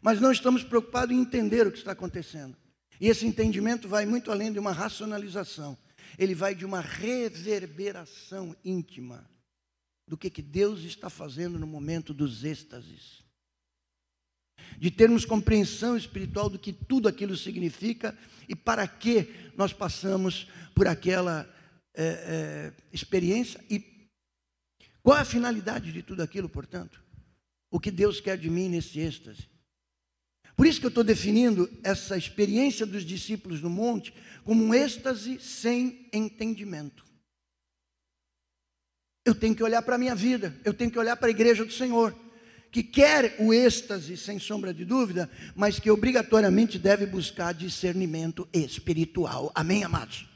[0.01, 2.57] mas não estamos preocupados em entender o que está acontecendo.
[2.99, 5.77] E esse entendimento vai muito além de uma racionalização,
[6.19, 9.29] ele vai de uma reverberação íntima
[10.07, 13.21] do que, que Deus está fazendo no momento dos êxtases
[14.79, 18.17] de termos compreensão espiritual do que tudo aquilo significa
[18.49, 21.49] e para que nós passamos por aquela
[21.95, 24.09] é, é, experiência e
[25.03, 27.03] qual a finalidade de tudo aquilo, portanto?
[27.71, 29.50] O que Deus quer de mim nesse êxtase?
[30.61, 34.13] Por isso que eu estou definindo essa experiência dos discípulos no monte
[34.45, 37.03] como um êxtase sem entendimento.
[39.25, 41.65] Eu tenho que olhar para a minha vida, eu tenho que olhar para a igreja
[41.65, 42.15] do Senhor
[42.71, 49.51] que quer o êxtase, sem sombra de dúvida, mas que obrigatoriamente deve buscar discernimento espiritual.
[49.55, 50.29] Amém, amados?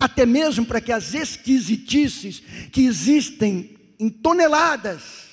[0.00, 5.29] Até mesmo para que as esquisitices que existem em toneladas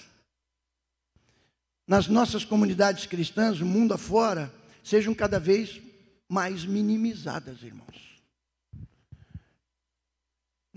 [1.88, 5.80] nas nossas comunidades cristãs, o mundo afora, sejam cada vez
[6.28, 7.88] mais minimizadas, irmãos.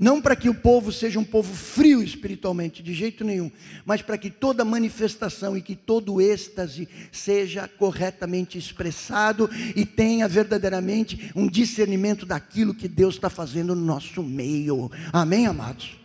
[0.00, 3.50] Não para que o povo seja um povo frio espiritualmente, de jeito nenhum,
[3.84, 11.30] mas para que toda manifestação e que todo êxtase seja corretamente expressado e tenha verdadeiramente
[11.36, 14.90] um discernimento daquilo que Deus está fazendo no nosso meio.
[15.12, 15.98] Amém, amados?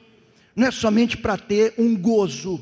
[0.53, 2.59] Não é somente para ter um gozo,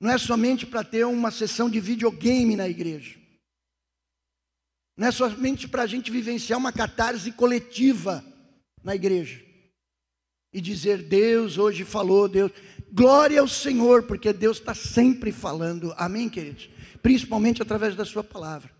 [0.00, 3.18] não é somente para ter uma sessão de videogame na igreja,
[4.96, 8.24] não é somente para a gente vivenciar uma catarse coletiva
[8.82, 9.40] na igreja
[10.52, 12.50] e dizer: Deus hoje falou, Deus.
[12.90, 16.70] Glória ao Senhor, porque Deus está sempre falando, amém, queridos?
[17.02, 18.70] Principalmente através da Sua palavra.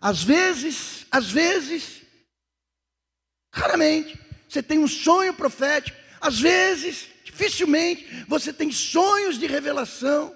[0.00, 2.02] Às vezes, às vezes,
[3.52, 10.34] raramente, você tem um sonho profético, às vezes, dificilmente, você tem sonhos de revelação.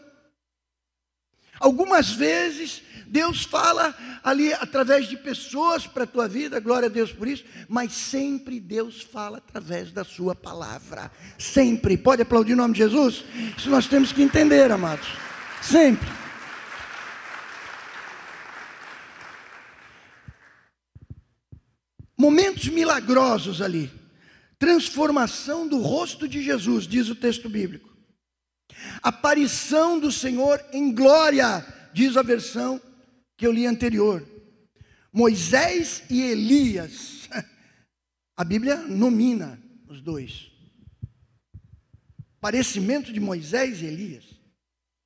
[1.58, 7.12] Algumas vezes Deus fala ali através de pessoas para a tua vida, glória a Deus
[7.12, 11.10] por isso, mas sempre Deus fala através da sua palavra.
[11.38, 11.96] Sempre.
[11.96, 13.24] Pode aplaudir o nome de Jesus?
[13.56, 15.06] Isso nós temos que entender, amados.
[15.62, 16.08] Sempre.
[22.18, 23.90] Momentos milagrosos ali.
[24.58, 27.95] Transformação do rosto de Jesus, diz o texto bíblico.
[29.02, 32.80] Aparição do Senhor em glória, diz a versão
[33.36, 34.26] que eu li anterior.
[35.12, 37.28] Moisés e Elias.
[38.36, 40.52] A Bíblia nomina os dois.
[42.38, 44.24] Parecimento de Moisés e Elias.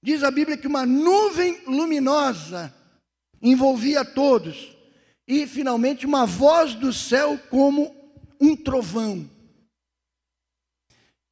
[0.03, 2.75] Diz a Bíblia que uma nuvem luminosa
[3.41, 4.77] envolvia todos.
[5.29, 7.95] E finalmente uma voz do céu como
[8.41, 9.31] um trovão.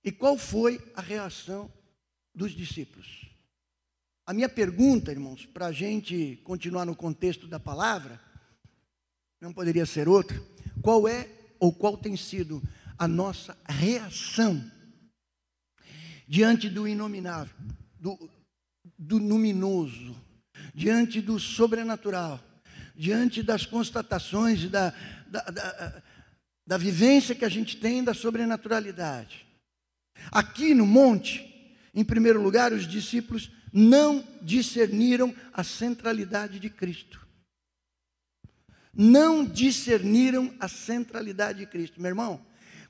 [0.04, 1.68] E qual foi a reação
[2.38, 3.26] dos discípulos?
[4.24, 8.20] A minha pergunta, irmãos, para a gente continuar no contexto da palavra,
[9.40, 10.40] não poderia ser outra.
[10.80, 11.28] Qual é
[11.58, 12.62] ou qual tem sido
[12.96, 14.62] a nossa reação
[16.28, 17.56] diante do inominável,
[17.98, 18.30] do,
[18.96, 20.14] do luminoso,
[20.74, 22.38] diante do sobrenatural,
[22.94, 24.90] diante das constatações da,
[25.26, 26.02] da, da,
[26.66, 29.46] da vivência que a gente tem da sobrenaturalidade?
[30.30, 31.47] Aqui no monte,
[31.98, 37.26] em primeiro lugar, os discípulos não discerniram a centralidade de Cristo.
[38.94, 42.00] Não discerniram a centralidade de Cristo.
[42.00, 42.40] Meu irmão,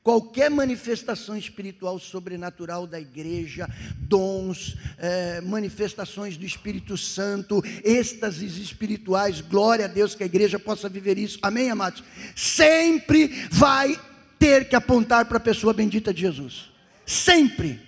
[0.02, 3.66] qualquer manifestação espiritual sobrenatural da igreja,
[3.98, 10.86] dons, é, manifestações do Espírito Santo, êxtases espirituais, glória a Deus que a igreja possa
[10.86, 12.04] viver isso, amém, amados?
[12.36, 13.98] Sempre vai
[14.38, 16.70] ter que apontar para a pessoa bendita de Jesus,
[17.06, 17.87] sempre.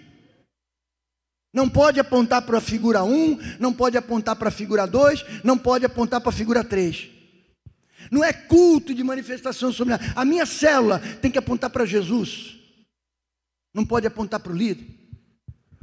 [1.52, 5.58] Não pode apontar para a figura 1, não pode apontar para a figura 2, não
[5.58, 7.08] pode apontar para a figura 3.
[8.10, 12.56] Não é culto de manifestação sobre a minha célula tem que apontar para Jesus.
[13.74, 14.86] Não pode apontar para o líder.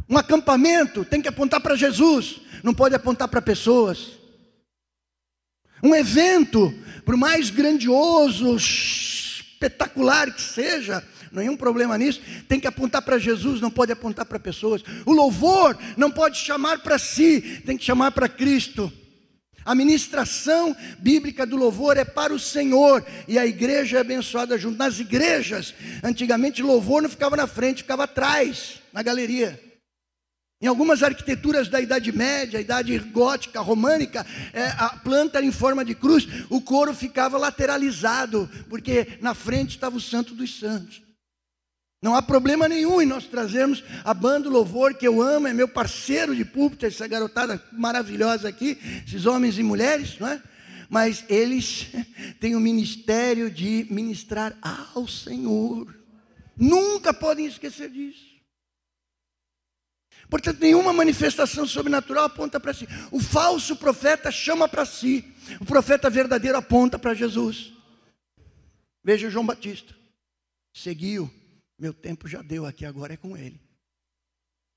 [0.10, 4.12] Um acampamento tem que apontar para Jesus, não pode apontar para pessoas.
[5.84, 6.74] Um evento,
[7.06, 13.72] por mais grandioso, espetacular que seja, nenhum problema nisso, tem que apontar para Jesus, não
[13.72, 14.84] pode apontar para pessoas.
[15.06, 18.92] O louvor não pode chamar para si, tem que chamar para Cristo.
[19.68, 24.78] A ministração bíblica do louvor é para o Senhor e a igreja é abençoada junto.
[24.78, 29.62] Nas igrejas, antigamente, louvor não ficava na frente, ficava atrás, na galeria.
[30.62, 35.84] Em algumas arquiteturas da Idade Média, Idade Gótica, Românica, é, a planta era em forma
[35.84, 41.07] de cruz, o coro ficava lateralizado, porque na frente estava o Santo dos Santos.
[42.08, 45.68] Não há problema nenhum em nós trazermos a banda louvor que eu amo, é meu
[45.68, 50.42] parceiro de púlpito, essa garotada maravilhosa aqui, esses homens e mulheres, não é?
[50.90, 51.88] Mas eles
[52.40, 55.94] têm o ministério de ministrar ao Senhor.
[56.56, 58.26] Nunca podem esquecer disso.
[60.30, 62.88] Portanto, nenhuma manifestação sobrenatural aponta para si.
[63.12, 65.26] O falso profeta chama para si.
[65.60, 67.74] O profeta verdadeiro aponta para Jesus.
[69.04, 69.94] Veja João Batista.
[70.74, 71.30] Seguiu
[71.78, 73.62] meu tempo já deu aqui, agora é com ele.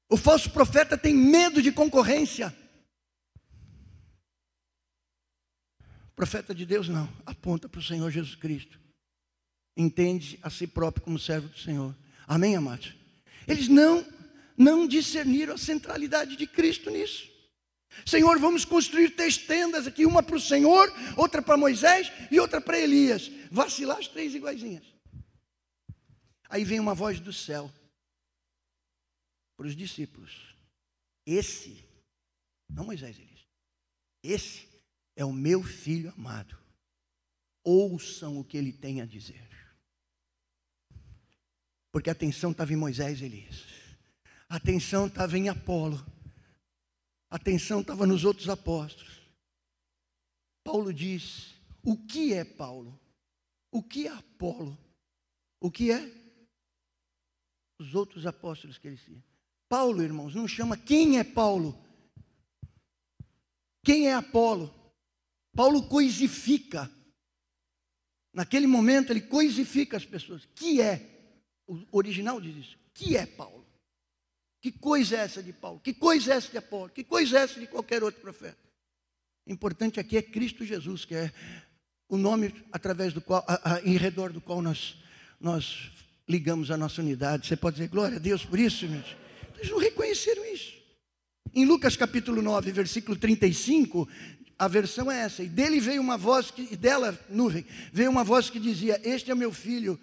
[0.08, 2.54] O falso profeta tem medo de concorrência.
[6.08, 8.78] O profeta de Deus não, aponta para o Senhor Jesus Cristo.
[9.76, 11.96] Entende a si próprio como servo do Senhor.
[12.26, 12.94] Amém, amados?
[13.46, 14.04] Eles não
[14.60, 17.30] não discerniram a centralidade de Cristo nisso.
[18.04, 22.60] Senhor, vamos construir três tendas aqui, uma para o Senhor, outra para Moisés e outra
[22.60, 23.30] para Elias.
[23.50, 24.84] Vacilar as três iguaizinhas.
[26.50, 27.72] Aí vem uma voz do céu
[29.56, 30.56] para os discípulos:
[31.24, 31.84] Esse,
[32.68, 33.46] não Moisés Elias,
[34.20, 34.68] esse
[35.14, 36.58] é o meu filho amado.
[37.62, 39.48] Ouçam o que ele tem a dizer.
[41.92, 43.64] Porque a atenção estava em Moisés e Elias,
[44.48, 46.04] a atenção estava em Apolo,
[47.30, 49.20] a atenção estava nos outros apóstolos.
[50.64, 52.98] Paulo diz: O que é Paulo?
[53.70, 54.76] O que é Apolo?
[55.60, 56.19] O que é
[57.80, 59.24] os outros apóstolos que ele tinha.
[59.68, 61.76] Paulo, irmãos, não chama quem é Paulo.
[63.82, 64.72] Quem é Apolo?
[65.56, 66.90] Paulo coisifica.
[68.34, 70.46] Naquele momento ele coisifica as pessoas.
[70.54, 71.08] Que é?
[71.66, 72.78] O original diz isso.
[72.92, 73.66] Que é Paulo?
[74.60, 75.80] Que coisa é essa de Paulo?
[75.80, 76.90] Que coisa é essa de Apolo?
[76.90, 78.58] Que coisa é essa de qualquer outro profeta?
[79.46, 81.32] Importante aqui é Cristo Jesus, que é
[82.08, 84.96] o nome através do qual, a, a, em redor do qual nós,
[85.40, 85.90] nós
[86.30, 87.46] ligamos a nossa unidade.
[87.46, 89.16] Você pode dizer glória a Deus por isso, meus?
[89.56, 90.72] Eles não reconheceram isso.
[91.52, 94.08] Em Lucas capítulo 9, versículo 35,
[94.56, 95.42] a versão é essa.
[95.42, 99.34] E dele veio uma voz, que, dela, nuvem, veio uma voz que dizia: Este é
[99.34, 99.98] meu filho,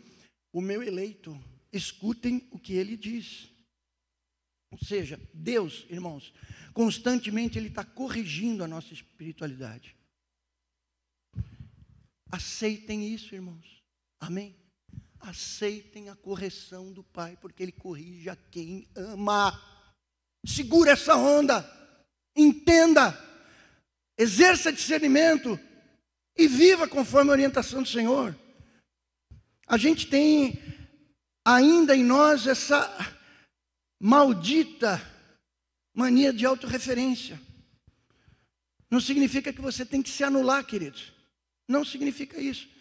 [0.52, 1.40] o meu eleito.
[1.72, 3.50] Escutem o que ele diz.
[4.72, 6.34] Ou seja, Deus, irmãos,
[6.74, 9.96] constantemente Ele está corrigindo a nossa espiritualidade.
[12.30, 13.82] Aceitem isso, irmãos.
[14.20, 14.56] Amém?
[15.30, 19.62] Aceitem a correção do Pai, porque Ele corrige a quem ama.
[20.46, 21.66] Segura essa onda,
[22.36, 23.18] entenda,
[24.18, 25.60] exerça discernimento
[26.38, 28.38] e viva conforme a orientação do Senhor.
[29.68, 30.62] A gente tem
[31.46, 32.90] ainda em nós essa
[34.00, 35.02] maldita
[35.94, 37.42] mania de autorreferência.
[38.90, 41.12] Não significa que você tem que se anular, queridos.
[41.68, 42.77] Não significa isso.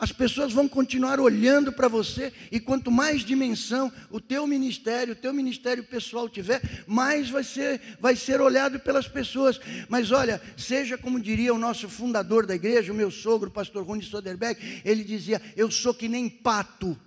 [0.00, 5.16] As pessoas vão continuar olhando para você e quanto mais dimensão o teu ministério, o
[5.16, 9.60] teu ministério pessoal tiver, mais vai ser, vai ser olhado pelas pessoas.
[9.90, 13.84] Mas olha, seja como diria o nosso fundador da igreja, o meu sogro, o pastor
[13.84, 16.98] Rony Soderbeck, ele dizia: "Eu sou que nem pato".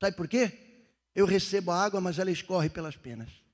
[0.00, 0.50] Sabe por quê?
[1.14, 3.45] Eu recebo a água, mas ela escorre pelas penas.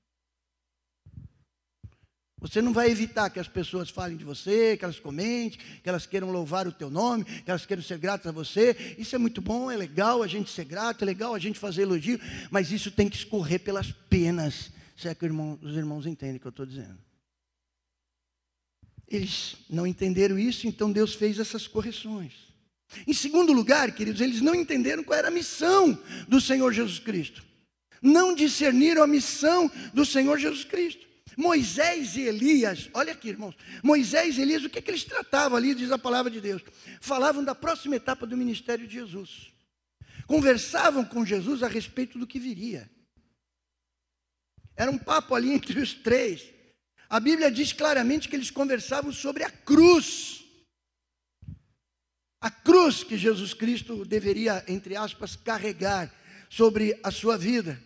[2.43, 6.05] Você não vai evitar que as pessoas falem de você, que elas comentem, que elas
[6.05, 8.95] queiram louvar o teu nome, que elas queiram ser gratas a você.
[8.97, 11.83] Isso é muito bom, é legal a gente ser grato, é legal a gente fazer
[11.83, 12.19] elogio,
[12.51, 14.71] mas isso tem que escorrer pelas penas.
[14.97, 16.97] Se é que os irmãos entendem o que eu estou dizendo.
[19.07, 22.33] Eles não entenderam isso, então Deus fez essas correções.
[23.07, 27.41] Em segundo lugar, queridos, eles não entenderam qual era a missão do Senhor Jesus Cristo.
[28.01, 31.12] Não discerniram a missão do Senhor Jesus Cristo.
[31.37, 33.55] Moisés e Elias, olha aqui, irmãos.
[33.81, 36.61] Moisés e Elias, o que, é que eles tratavam ali, diz a palavra de Deus?
[37.01, 39.51] Falavam da próxima etapa do ministério de Jesus.
[40.27, 42.89] Conversavam com Jesus a respeito do que viria.
[44.75, 46.43] Era um papo ali entre os três.
[47.09, 50.43] A Bíblia diz claramente que eles conversavam sobre a cruz.
[52.41, 56.13] A cruz que Jesus Cristo deveria, entre aspas, carregar
[56.49, 57.81] sobre a sua vida.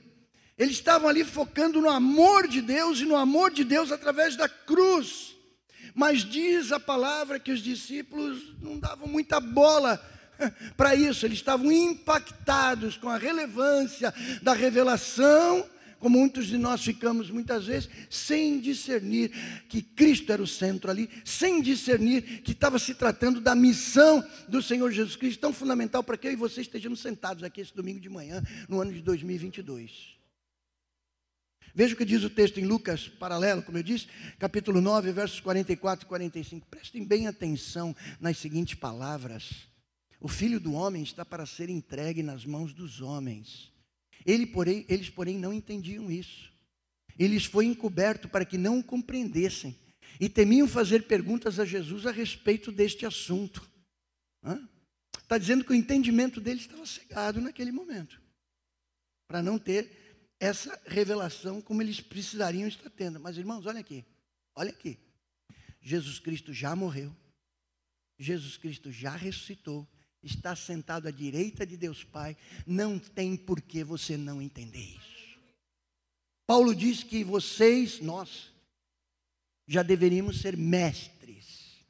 [0.58, 4.50] Eles estavam ali focando no amor de Deus e no amor de Deus através da
[4.50, 5.36] cruz.
[5.94, 10.02] Mas diz a palavra que os discípulos não davam muita bola
[10.76, 15.68] para isso, eles estavam impactados com a relevância da revelação,
[16.00, 19.32] como muitos de nós ficamos muitas vezes, sem discernir
[19.68, 24.62] que Cristo era o centro ali, sem discernir que estava se tratando da missão do
[24.62, 28.00] Senhor Jesus Cristo, tão fundamental para que eu e você estejamos sentados aqui esse domingo
[28.00, 30.17] de manhã, no ano de 2022.
[31.78, 34.08] Veja o que diz o texto em Lucas, paralelo, como eu disse,
[34.40, 36.66] capítulo 9, versos 44 e 45.
[36.66, 39.68] Prestem bem atenção nas seguintes palavras.
[40.20, 43.72] O filho do homem está para ser entregue nas mãos dos homens.
[44.26, 46.52] Ele, porém, eles, porém, não entendiam isso.
[47.16, 49.78] Eles foi encoberto para que não o compreendessem
[50.20, 53.62] e temiam fazer perguntas a Jesus a respeito deste assunto.
[55.22, 58.20] Está dizendo que o entendimento deles estava cegado naquele momento,
[59.28, 60.07] para não ter
[60.40, 63.20] essa revelação como eles precisariam estar tendo.
[63.20, 64.06] Mas, irmãos, olha aqui,
[64.56, 65.00] olha aqui.
[65.82, 67.16] Jesus Cristo já morreu,
[68.20, 69.88] Jesus Cristo já ressuscitou,
[70.22, 72.36] está sentado à direita de Deus Pai,
[72.66, 75.38] não tem por que você não entender isso.
[76.46, 78.52] Paulo diz que vocês, nós,
[79.68, 81.86] já deveríamos ser mestres.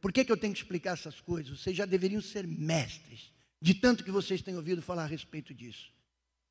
[0.00, 1.60] Por que, que eu tenho que explicar essas coisas?
[1.60, 3.31] Vocês já deveriam ser mestres
[3.62, 5.92] de tanto que vocês têm ouvido falar a respeito disso.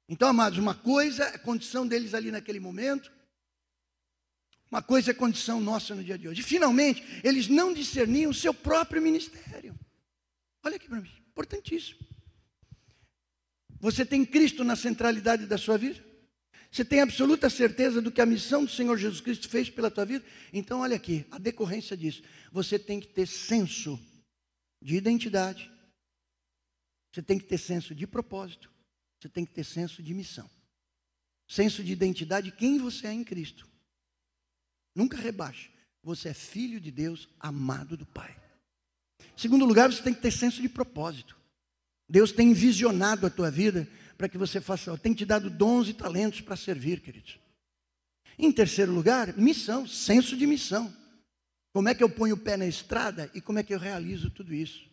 [0.08, 3.12] Então, amados, uma coisa é a condição deles ali naquele momento,
[4.72, 6.40] uma coisa é a condição nossa no dia de hoje.
[6.40, 9.78] E, finalmente, eles não discerniam o seu próprio ministério.
[10.64, 12.00] Olha aqui para mim, importantíssimo.
[13.82, 16.02] Você tem Cristo na centralidade da sua vida?
[16.72, 20.06] Você tem absoluta certeza do que a missão do Senhor Jesus Cristo fez pela tua
[20.06, 20.24] vida?
[20.54, 22.24] Então, olha aqui, a decorrência disso.
[22.54, 24.00] Você tem que ter senso
[24.82, 25.70] de identidade,
[27.12, 28.72] você tem que ter senso de propósito.
[29.20, 30.50] Você tem que ter senso de missão.
[31.48, 33.68] Senso de identidade, quem você é em Cristo.
[34.96, 35.70] Nunca rebaixe.
[36.04, 38.36] Você é filho de Deus, amado do Pai.
[39.36, 41.38] Segundo lugar, você tem que ter senso de propósito.
[42.10, 43.88] Deus tem visionado a tua vida
[44.18, 47.40] para que você faça, tem te dado dons e talentos para servir, queridos.
[48.38, 50.94] Em terceiro lugar, missão, senso de missão.
[51.74, 54.30] Como é que eu ponho o pé na estrada e como é que eu realizo
[54.30, 54.91] tudo isso?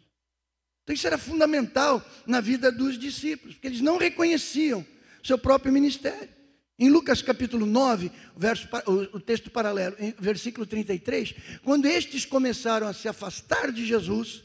[0.89, 4.87] Então isso era fundamental na vida dos discípulos, porque eles não reconheciam
[5.23, 6.31] seu próprio ministério.
[6.79, 8.67] Em Lucas capítulo 9, o, verso,
[9.13, 14.43] o texto paralelo, em versículo 33, quando estes começaram a se afastar de Jesus,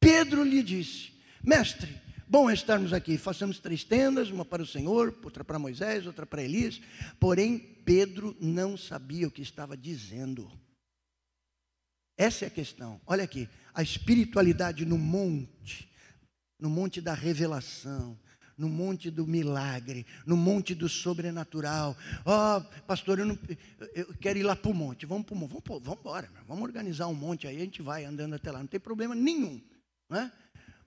[0.00, 1.12] Pedro lhe disse:
[1.42, 6.06] Mestre, bom é estarmos aqui, façamos três tendas, uma para o Senhor, outra para Moisés,
[6.06, 6.80] outra para Elias.
[7.20, 10.50] Porém, Pedro não sabia o que estava dizendo.
[12.16, 13.00] Essa é a questão.
[13.06, 15.90] Olha aqui, a espiritualidade no monte,
[16.58, 18.16] no monte da revelação,
[18.56, 21.96] no monte do milagre, no monte do sobrenatural.
[22.24, 23.38] Ó, oh, pastor, eu, não,
[23.94, 25.06] eu quero ir lá para o monte.
[25.06, 28.04] Vamos para o monte, vamos, vamos embora, vamos organizar um monte aí, a gente vai
[28.04, 29.60] andando até lá, não tem problema nenhum.
[30.08, 30.32] Não é?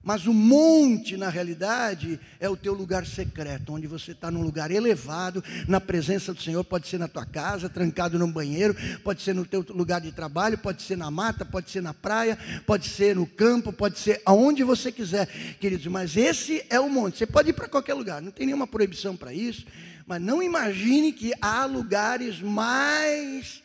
[0.03, 4.71] Mas o monte, na realidade, é o teu lugar secreto, onde você está num lugar
[4.71, 6.63] elevado, na presença do Senhor.
[6.63, 8.73] Pode ser na tua casa, trancado num banheiro,
[9.03, 12.37] pode ser no teu lugar de trabalho, pode ser na mata, pode ser na praia,
[12.65, 15.27] pode ser no campo, pode ser aonde você quiser,
[15.59, 15.87] queridos.
[15.87, 17.17] Mas esse é o monte.
[17.17, 19.65] Você pode ir para qualquer lugar, não tem nenhuma proibição para isso.
[20.05, 23.61] Mas não imagine que há lugares mais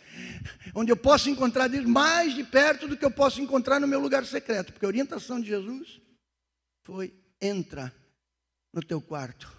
[0.74, 4.00] onde eu posso encontrar Deus mais de perto do que eu posso encontrar no meu
[4.00, 6.01] lugar secreto, porque a orientação de Jesus
[6.84, 7.94] foi: entra
[8.72, 9.50] no teu quarto,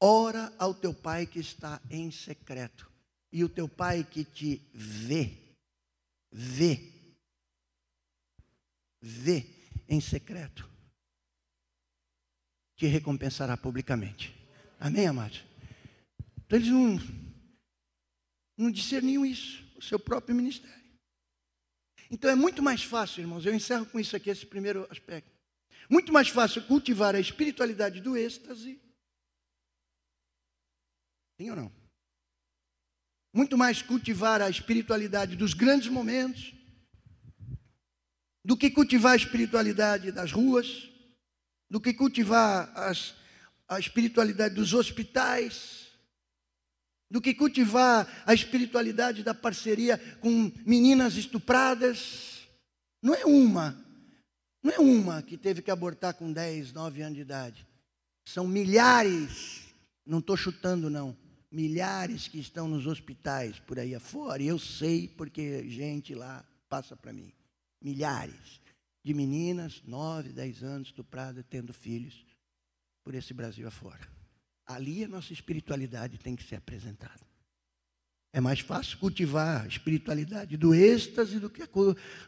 [0.00, 2.90] ora ao teu pai que está em secreto,
[3.32, 5.56] e o teu pai que te vê,
[6.30, 6.92] vê,
[9.00, 9.46] vê
[9.88, 10.68] em secreto,
[12.76, 14.34] te recompensará publicamente.
[14.78, 15.44] Amém, amados?
[16.44, 16.98] Então eles não.
[18.56, 20.76] não discerniam isso, o seu próprio ministério.
[22.10, 25.35] Então é muito mais fácil, irmãos, eu encerro com isso aqui, esse primeiro aspecto.
[25.88, 28.80] Muito mais fácil cultivar a espiritualidade do êxtase.
[31.40, 31.72] Sim ou não?
[33.32, 36.54] Muito mais cultivar a espiritualidade dos grandes momentos
[38.44, 40.88] do que cultivar a espiritualidade das ruas,
[41.68, 43.14] do que cultivar as,
[43.68, 45.88] a espiritualidade dos hospitais,
[47.10, 52.46] do que cultivar a espiritualidade da parceria com meninas estupradas.
[53.02, 53.85] Não é uma,
[54.66, 57.66] não é uma que teve que abortar com 10, 9 anos de idade.
[58.24, 59.72] São milhares,
[60.04, 61.16] não estou chutando não,
[61.50, 64.42] milhares que estão nos hospitais por aí afora.
[64.42, 67.32] E eu sei porque gente lá passa para mim.
[67.80, 68.60] Milhares
[69.04, 72.26] de meninas, 9, 10 anos, estupradas, tendo filhos
[73.04, 74.08] por esse Brasil afora.
[74.66, 77.25] Ali a nossa espiritualidade tem que ser apresentada.
[78.36, 81.68] É mais fácil cultivar a espiritualidade do êxtase do que, a,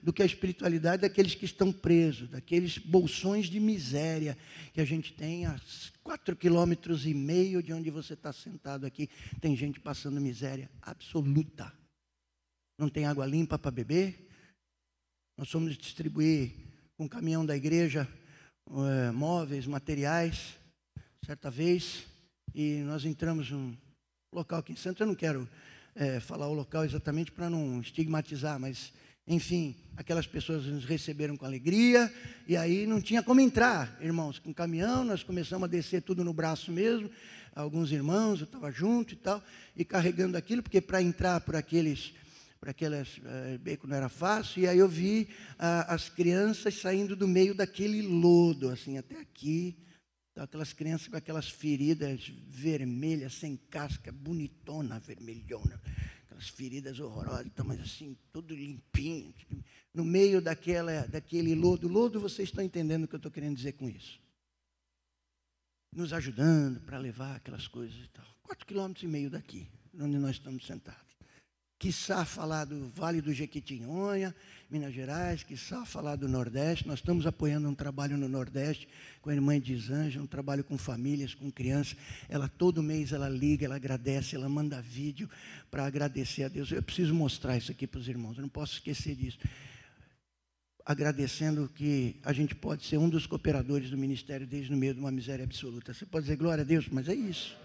[0.02, 4.34] do que a espiritualidade daqueles que estão presos, daqueles bolsões de miséria
[4.72, 5.60] que a gente tem a
[6.02, 9.10] quatro quilômetros e meio de onde você está sentado aqui.
[9.38, 11.70] Tem gente passando miséria absoluta.
[12.78, 14.30] Não tem água limpa para beber.
[15.36, 16.54] Nós fomos distribuir
[16.96, 18.08] com o caminhão da igreja
[18.70, 20.56] é, móveis, materiais,
[21.22, 22.06] certa vez,
[22.54, 23.76] e nós entramos num
[24.32, 25.02] local aqui em Santos.
[25.02, 25.46] Eu não quero
[25.98, 28.92] é, falar o local exatamente para não estigmatizar, mas
[29.26, 32.10] enfim, aquelas pessoas nos receberam com alegria,
[32.46, 36.32] e aí não tinha como entrar, irmãos, com caminhão, nós começamos a descer tudo no
[36.32, 37.10] braço mesmo,
[37.54, 39.42] alguns irmãos, eu estava junto e tal,
[39.76, 42.14] e carregando aquilo, porque para entrar por aqueles,
[42.60, 47.14] por aquelas uh, beco não era fácil, e aí eu vi uh, as crianças saindo
[47.14, 49.76] do meio daquele lodo, assim, até aqui,
[50.38, 55.80] então, aquelas crianças com aquelas feridas vermelhas, sem casca, bonitona, vermelhona.
[56.26, 59.34] Aquelas feridas horrorosas, então, mas assim, tudo limpinho.
[59.92, 61.88] No meio daquela, daquele lodo.
[61.88, 64.20] Lodo, vocês estão entendendo o que eu estou querendo dizer com isso.
[65.92, 68.26] Nos ajudando para levar aquelas coisas e tal.
[68.44, 69.66] Quatro quilômetros e meio daqui,
[69.98, 71.08] onde nós estamos sentados
[71.78, 74.34] quiçá falar do Vale do Jequitinhonha,
[74.70, 76.86] Minas Gerais, quiçá falar do Nordeste.
[76.86, 78.86] Nós estamos apoiando um trabalho no Nordeste
[79.22, 81.96] com a irmã Desanja, um trabalho com famílias, com crianças.
[82.28, 85.28] Ela todo mês ela liga, ela agradece, ela manda vídeo
[85.70, 86.70] para agradecer a Deus.
[86.70, 89.38] Eu preciso mostrar isso aqui para os irmãos, eu não posso esquecer disso.
[90.84, 95.00] Agradecendo que a gente pode ser um dos cooperadores do ministério desde no meio de
[95.00, 95.94] uma miséria absoluta.
[95.94, 97.56] Você pode dizer glória a Deus, mas é isso.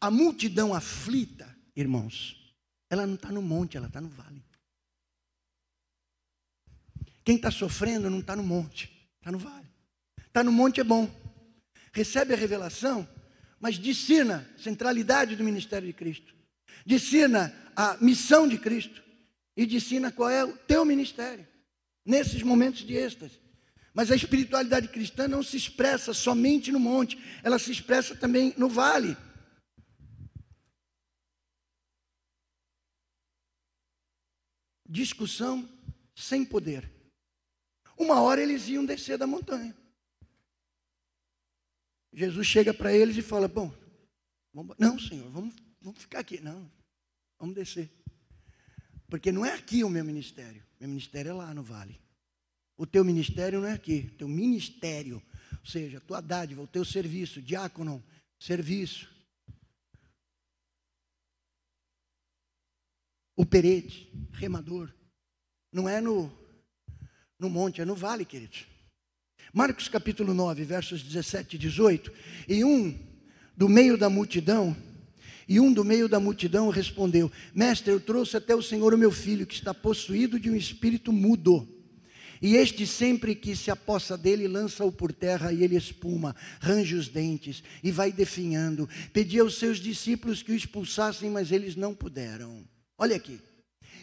[0.00, 2.52] A multidão aflita irmãos,
[2.90, 4.45] ela não está no monte, ela está no vale.
[7.26, 9.66] Quem está sofrendo não está no monte, está no vale.
[10.28, 11.10] Está no monte é bom.
[11.92, 13.06] Recebe a revelação,
[13.58, 16.32] mas discina centralidade do ministério de Cristo.
[16.86, 19.02] Discina a missão de Cristo.
[19.56, 21.44] E discina qual é o teu ministério.
[22.04, 23.40] Nesses momentos de êxtase.
[23.92, 28.68] Mas a espiritualidade cristã não se expressa somente no monte, ela se expressa também no
[28.68, 29.16] vale.
[34.88, 35.68] discussão
[36.14, 36.95] sem poder.
[37.96, 39.74] Uma hora eles iam descer da montanha.
[42.12, 43.72] Jesus chega para eles e fala: Bom,
[44.52, 46.40] vamos, não, Senhor, vamos, vamos ficar aqui.
[46.40, 46.70] Não,
[47.38, 47.90] vamos descer.
[49.08, 50.64] Porque não é aqui o meu ministério.
[50.80, 52.00] Meu ministério é lá no vale.
[52.76, 54.10] O teu ministério não é aqui.
[54.12, 55.22] O teu ministério,
[55.52, 58.04] ou seja, a tua dádiva, o teu serviço, diácono,
[58.38, 59.08] serviço,
[63.36, 64.92] o perete, remador.
[65.70, 66.30] Não é no,
[67.38, 68.66] no monte, é no vale, queridos.
[69.52, 72.12] Marcos capítulo 9, versos 17 e 18.
[72.48, 72.98] E um
[73.56, 74.76] do meio da multidão,
[75.48, 79.12] e um do meio da multidão respondeu: Mestre, eu trouxe até o Senhor o meu
[79.12, 81.68] filho, que está possuído de um espírito mudo.
[82.40, 87.08] E este, sempre que se apossa dele, lança-o por terra e ele espuma, range os
[87.08, 88.86] dentes e vai definhando.
[89.10, 92.62] Pedi aos seus discípulos que o expulsassem, mas eles não puderam.
[92.98, 93.40] Olha aqui.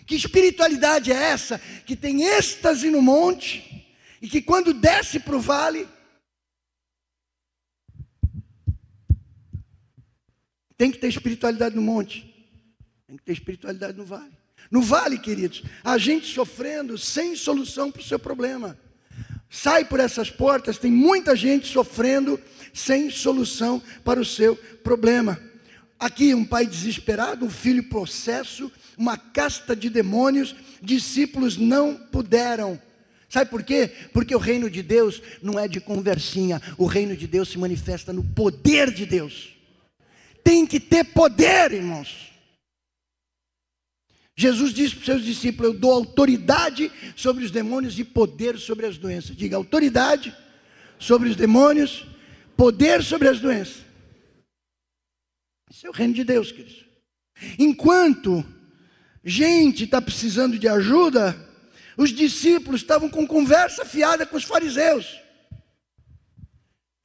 [0.05, 3.87] Que espiritualidade é essa que tem êxtase no monte
[4.21, 5.87] e que quando desce para o vale,
[10.77, 12.21] tem que ter espiritualidade no monte,
[13.07, 14.37] tem que ter espiritualidade no vale.
[14.71, 18.77] No vale, queridos, a gente sofrendo sem solução para o seu problema.
[19.49, 22.39] Sai por essas portas, tem muita gente sofrendo
[22.73, 25.39] sem solução para o seu problema.
[25.99, 32.79] Aqui, um pai desesperado, um filho processo uma casta de demônios, discípulos não puderam.
[33.29, 33.91] Sabe por quê?
[34.13, 38.13] Porque o reino de Deus não é de conversinha, o reino de Deus se manifesta
[38.13, 39.49] no poder de Deus.
[40.43, 42.33] tem que ter poder, irmãos.
[44.35, 48.85] Jesus disse para os seus discípulos: Eu dou autoridade sobre os demônios e poder sobre
[48.85, 49.35] as doenças.
[49.35, 50.35] Diga autoridade
[50.99, 52.05] sobre os demônios,
[52.57, 53.83] poder sobre as doenças.
[55.69, 56.85] Isso é o reino de Deus, queridos.
[57.57, 58.45] Enquanto
[59.23, 61.35] gente está precisando de ajuda,
[61.97, 65.19] os discípulos estavam com conversa fiada com os fariseus.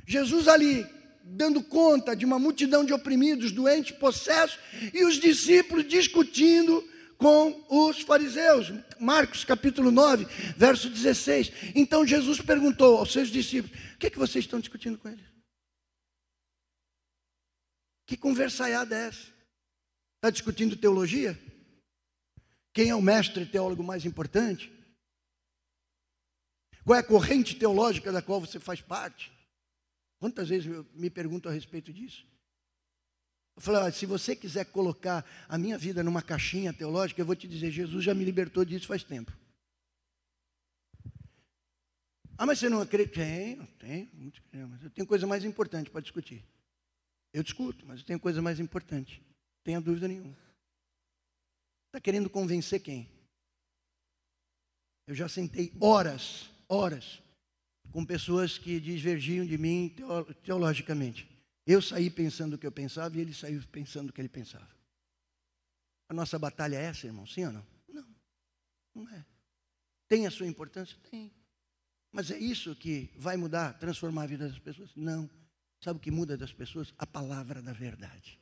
[0.06, 0.86] Jesus ali
[1.22, 4.58] dando conta de uma multidão de oprimidos, doentes, possessos,
[4.94, 6.82] e os discípulos discutindo
[7.18, 8.72] com os fariseus.
[8.98, 11.52] Marcos capítulo 9, verso 16.
[11.74, 15.24] Então Jesus perguntou aos seus discípulos: O que, é que vocês estão discutindo com eles?
[18.06, 19.26] Que conversaiada é essa?
[20.16, 21.38] Está discutindo teologia?
[22.78, 24.72] Quem é o mestre teólogo mais importante?
[26.84, 29.32] Qual é a corrente teológica da qual você faz parte?
[30.20, 32.24] Quantas vezes eu me pergunto a respeito disso?
[33.56, 37.34] Eu falei, ah, se você quiser colocar a minha vida numa caixinha teológica, eu vou
[37.34, 39.36] te dizer, Jesus já me libertou disso faz tempo.
[42.36, 43.16] Ah, mas você não acredita?
[43.16, 46.44] Tenho, tenho, muito, mas eu tenho coisa mais importante para discutir.
[47.32, 49.20] Eu discuto, mas eu tenho coisa mais importante.
[49.64, 50.47] Tenha dúvida nenhuma.
[51.98, 53.10] Está querendo convencer quem?
[55.04, 57.20] Eu já sentei horas, horas,
[57.90, 59.92] com pessoas que divergiam de mim
[60.44, 61.28] teologicamente.
[61.66, 64.68] Eu saí pensando o que eu pensava e ele saiu pensando o que ele pensava.
[66.08, 67.26] A nossa batalha é essa, irmão?
[67.26, 67.66] Sim ou não?
[67.88, 68.06] Não,
[68.94, 69.26] não é.
[70.06, 70.96] Tem a sua importância?
[71.10, 71.32] Tem.
[72.12, 74.94] Mas é isso que vai mudar, transformar a vida das pessoas?
[74.94, 75.28] Não.
[75.80, 76.94] Sabe o que muda das pessoas?
[76.96, 78.38] A palavra da verdade.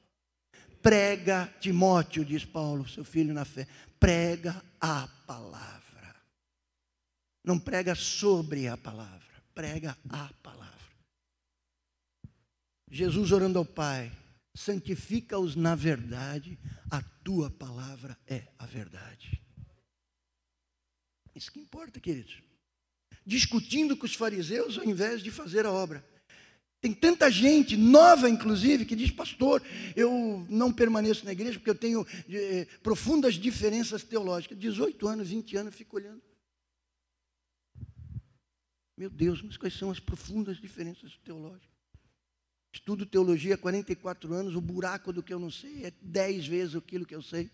[0.86, 3.66] Prega, Timóteo, diz Paulo, seu filho na fé,
[3.98, 6.14] prega a palavra.
[7.42, 10.76] Não prega sobre a palavra, prega a palavra.
[12.88, 14.12] Jesus orando ao Pai,
[14.54, 16.56] santifica-os na verdade,
[16.88, 19.42] a tua palavra é a verdade.
[21.34, 22.40] Isso que importa, queridos.
[23.26, 26.06] Discutindo com os fariseus ao invés de fazer a obra.
[26.86, 29.60] Tem tanta gente, nova inclusive, que diz, pastor,
[29.96, 34.56] eu não permaneço na igreja porque eu tenho eh, profundas diferenças teológicas.
[34.56, 36.22] 18 anos, 20 anos, eu fico olhando.
[38.96, 41.74] Meu Deus, mas quais são as profundas diferenças teológicas?
[42.72, 46.76] Estudo teologia há 44 anos, o buraco do que eu não sei é 10 vezes
[46.76, 47.50] aquilo que eu sei.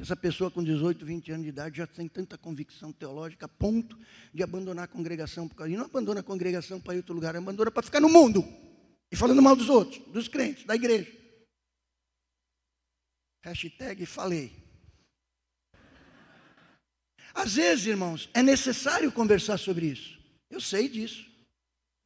[0.00, 3.98] Essa pessoa com 18, 20 anos de idade já tem tanta convicção teológica a ponto
[4.32, 5.50] de abandonar a congregação.
[5.68, 8.42] E não abandona a congregação para ir outro lugar, abandona para ficar no mundo.
[9.12, 11.12] E falando mal dos outros, dos crentes, da igreja.
[13.44, 14.50] Hashtag falei.
[17.34, 20.18] Às vezes, irmãos, é necessário conversar sobre isso.
[20.48, 21.30] Eu sei disso.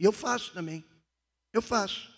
[0.00, 0.84] E eu faço também.
[1.52, 2.12] Eu faço.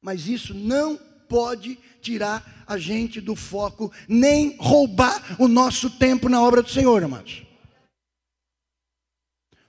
[0.00, 6.42] Mas isso não pode tirar a gente do foco, nem roubar o nosso tempo na
[6.42, 7.44] obra do Senhor, amados.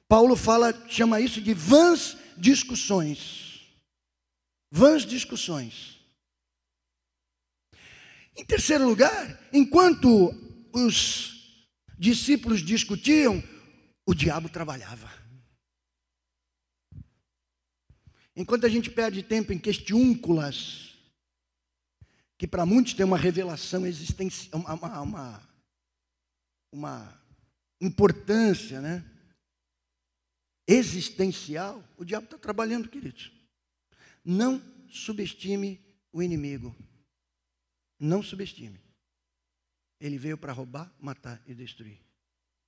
[0.07, 3.61] Paulo fala, chama isso de vãs discussões.
[4.71, 5.99] Vãs discussões.
[8.35, 10.33] Em terceiro lugar, enquanto
[10.73, 11.61] os
[11.97, 13.43] discípulos discutiam,
[14.05, 15.09] o diabo trabalhava.
[18.35, 20.90] Enquanto a gente perde tempo em questiúnculas,
[22.41, 25.49] que para muitos tem uma revelação existencial, uma, uma,
[26.73, 27.21] uma
[27.79, 29.05] importância, né?
[30.67, 33.31] Existencial, o diabo está trabalhando, queridos.
[34.25, 35.79] Não subestime
[36.11, 36.75] o inimigo.
[37.99, 38.81] Não subestime.
[39.99, 41.99] Ele veio para roubar, matar e destruir.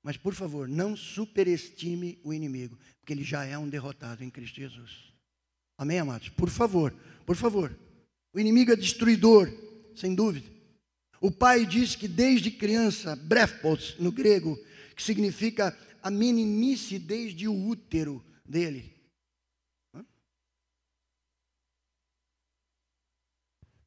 [0.03, 4.57] Mas, por favor, não superestime o inimigo, porque ele já é um derrotado em Cristo
[4.57, 5.11] Jesus.
[5.80, 6.30] Amém, amados?
[6.30, 6.93] Por favor,
[7.26, 7.76] por favor.
[8.34, 9.47] O inimigo é destruidor,
[9.95, 10.51] sem dúvida.
[11.21, 14.57] O pai diz que desde criança, brefpos no grego,
[14.95, 18.93] que significa a meninice desde o útero dele.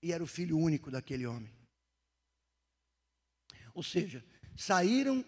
[0.03, 1.53] E era o filho único daquele homem.
[3.75, 4.25] Ou seja,
[4.57, 5.25] saíram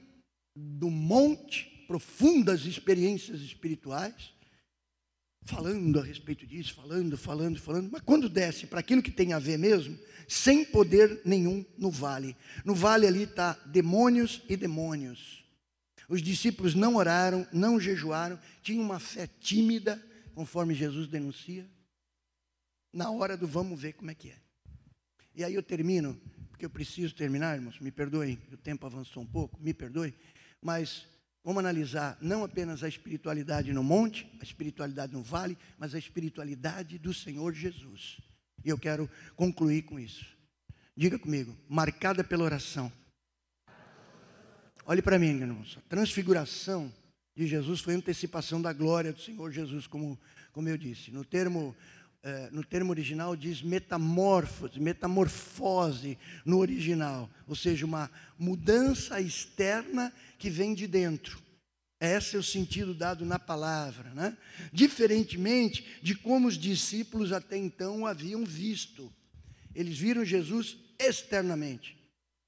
[0.56, 4.32] do monte, profundas experiências espirituais,
[5.48, 9.38] falando a respeito disso, falando, falando, falando, mas quando desce para aquilo que tem a
[9.38, 12.36] ver mesmo, sem poder nenhum no vale.
[12.66, 15.42] No vale ali está demônios e demônios.
[16.06, 20.02] Os discípulos não oraram, não jejuaram, tinham uma fé tímida,
[20.34, 21.66] conforme Jesus denuncia.
[22.92, 24.36] Na hora do vamos ver como é que é.
[25.34, 26.20] E aí eu termino,
[26.50, 30.12] porque eu preciso terminar, irmãos, me perdoem, o tempo avançou um pouco, me perdoe,
[30.60, 31.06] mas
[31.44, 36.98] Vamos analisar não apenas a espiritualidade no monte, a espiritualidade no vale, mas a espiritualidade
[36.98, 38.18] do Senhor Jesus.
[38.64, 40.26] E eu quero concluir com isso.
[40.96, 42.92] Diga comigo, marcada pela oração.
[44.84, 45.78] Olhe para mim, irmãos.
[45.78, 46.92] A transfiguração
[47.36, 50.18] de Jesus foi antecipação da glória do Senhor Jesus, como,
[50.52, 51.12] como eu disse.
[51.12, 51.76] No termo,
[52.52, 60.74] no termo original diz metamorfose, metamorfose no original, ou seja, uma mudança externa que vem
[60.74, 61.40] de dentro.
[62.00, 64.36] Esse é o sentido dado na palavra, né?
[64.72, 69.12] Diferentemente de como os discípulos até então haviam visto.
[69.74, 71.96] Eles viram Jesus externamente.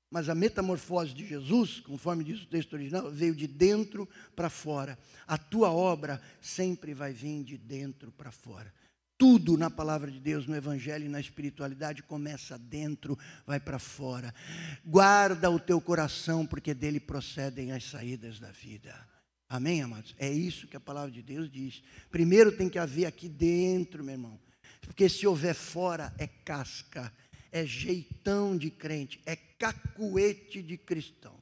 [0.09, 4.99] Mas a metamorfose de Jesus, conforme diz o texto original, veio de dentro para fora.
[5.27, 8.73] A tua obra sempre vai vir de dentro para fora.
[9.21, 14.35] Tudo na palavra de Deus, no Evangelho e na espiritualidade começa dentro, vai para fora.
[14.83, 18.99] Guarda o teu coração, porque dele procedem as saídas da vida.
[19.47, 20.15] Amém, amados?
[20.19, 21.83] É isso que a palavra de Deus diz.
[22.11, 24.41] Primeiro tem que haver aqui dentro, meu irmão.
[24.81, 27.13] Porque se houver fora, é casca,
[27.53, 31.39] é jeitão de crente, é cacuete de cristão.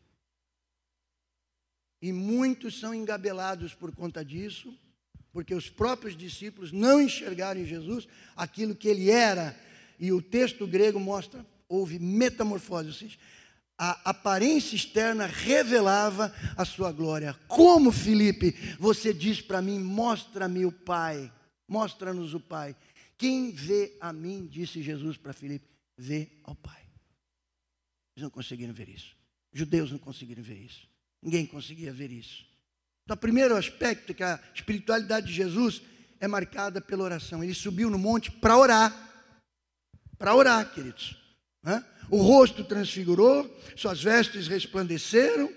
[2.02, 4.76] E muitos são engabelados por conta disso,
[5.38, 9.56] porque os próprios discípulos não enxergaram em Jesus aquilo que ele era.
[9.96, 13.16] E o texto grego mostra, houve metamorfose, ou seja,
[13.78, 17.34] a aparência externa revelava a sua glória.
[17.46, 21.32] Como, Felipe, você diz para mim: mostra-me o Pai,
[21.68, 22.74] mostra-nos o Pai.
[23.16, 26.82] Quem vê a mim, disse Jesus para Felipe, vê ao Pai.
[28.16, 29.14] Eles não conseguiram ver isso.
[29.52, 30.88] Judeus não conseguiram ver isso.
[31.22, 32.44] Ninguém conseguia ver isso.
[33.08, 35.80] Então, o primeiro aspecto é que a espiritualidade de Jesus
[36.20, 37.42] é marcada pela oração.
[37.42, 38.94] Ele subiu no monte para orar.
[40.18, 41.16] Para orar, queridos.
[42.10, 45.50] O rosto transfigurou, suas vestes resplandeceram.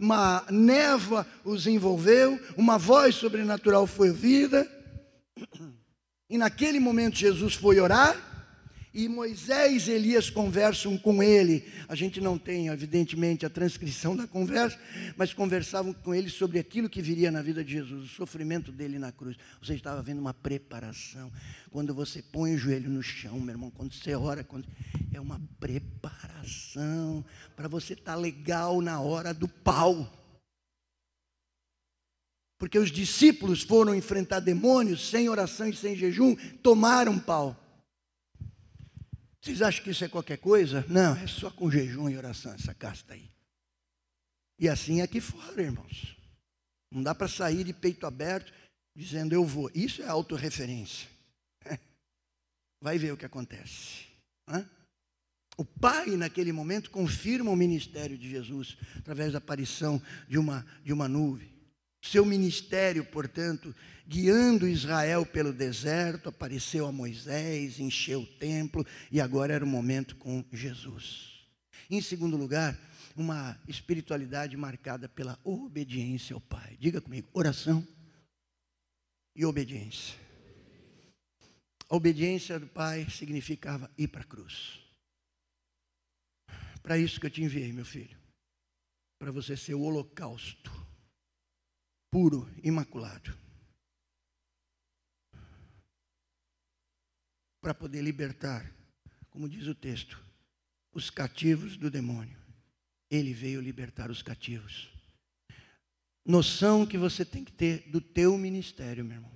[0.00, 4.68] Uma, névoa os envolveu, uma voz sobrenatural foi ouvida.
[6.28, 8.16] E naquele momento Jesus foi orar,
[8.94, 11.66] e Moisés e Elias conversam com ele.
[11.88, 14.78] A gente não tem, evidentemente, a transcrição da conversa,
[15.16, 18.98] mas conversavam com ele sobre aquilo que viria na vida de Jesus, o sofrimento dele
[18.98, 19.36] na cruz.
[19.62, 21.32] Você estava vendo uma preparação.
[21.70, 24.66] Quando você põe o joelho no chão, meu irmão, quando você ora, quando...
[25.12, 27.24] é uma preparação
[27.56, 30.18] para você estar tá legal na hora do pau.
[32.58, 37.61] Porque os discípulos foram enfrentar demônios sem oração e sem jejum, tomaram pau.
[39.42, 40.86] Vocês acham que isso é qualquer coisa?
[40.88, 43.28] Não, é só com jejum e oração essa casta aí.
[44.56, 46.16] E assim é aqui fora, irmãos.
[46.88, 48.52] Não dá para sair de peito aberto
[48.94, 49.68] dizendo eu vou.
[49.74, 51.08] Isso é autorreferência.
[52.80, 54.06] Vai ver o que acontece.
[55.56, 60.92] O Pai, naquele momento, confirma o ministério de Jesus através da aparição de uma, de
[60.92, 61.51] uma nuvem.
[62.02, 63.72] Seu ministério, portanto,
[64.06, 70.16] guiando Israel pelo deserto, apareceu a Moisés, encheu o templo e agora era o momento
[70.16, 71.46] com Jesus.
[71.88, 72.76] Em segundo lugar,
[73.14, 76.76] uma espiritualidade marcada pela obediência ao Pai.
[76.80, 77.86] Diga comigo, oração
[79.36, 80.18] e obediência.
[81.88, 84.80] A obediência do Pai significava ir para a cruz.
[86.82, 88.18] Para isso que eu te enviei, meu filho.
[89.20, 90.81] Para você ser o holocausto
[92.12, 93.34] puro, imaculado.
[97.62, 98.70] Para poder libertar,
[99.30, 100.22] como diz o texto,
[100.92, 102.38] os cativos do demônio.
[103.10, 104.90] Ele veio libertar os cativos.
[106.24, 109.32] Noção que você tem que ter do teu ministério, meu irmão,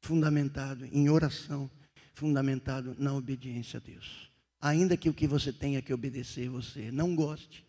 [0.00, 1.70] fundamentado em oração,
[2.12, 4.30] fundamentado na obediência a Deus.
[4.60, 7.65] Ainda que o que você tenha que obedecer você não goste,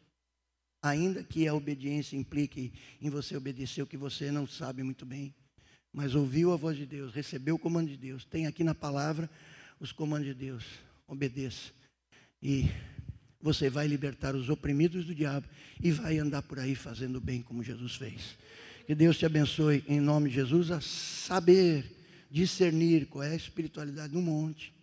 [0.82, 2.72] ainda que a obediência implique
[3.02, 5.34] em você obedecer o que você não sabe muito bem,
[5.92, 9.30] mas ouviu a voz de Deus, recebeu o comando de Deus, tem aqui na palavra
[9.80, 10.64] os comandos de Deus,
[11.08, 11.72] obedeça.
[12.42, 12.70] E
[13.42, 15.48] você vai libertar os oprimidos do diabo
[15.82, 18.38] e vai andar por aí fazendo bem como Jesus fez.
[18.86, 21.86] Que Deus te abençoe em nome de Jesus a saber
[22.30, 24.77] discernir qual é a espiritualidade do monte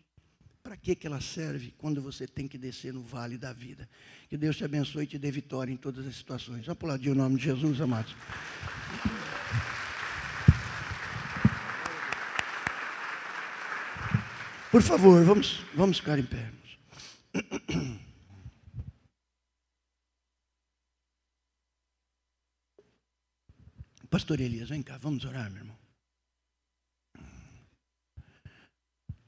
[0.65, 3.87] para que, que ela serve quando você tem que descer no vale da vida?
[4.31, 6.67] Que Deus te abençoe e te dê vitória em todas as situações.
[6.71, 8.17] Aplaudir o nome de Jesus, amados.
[14.71, 16.51] Por favor, vamos, vamos ficar em pé.
[24.09, 25.84] Pastor Elias, vem cá, vamos orar, meu irmão.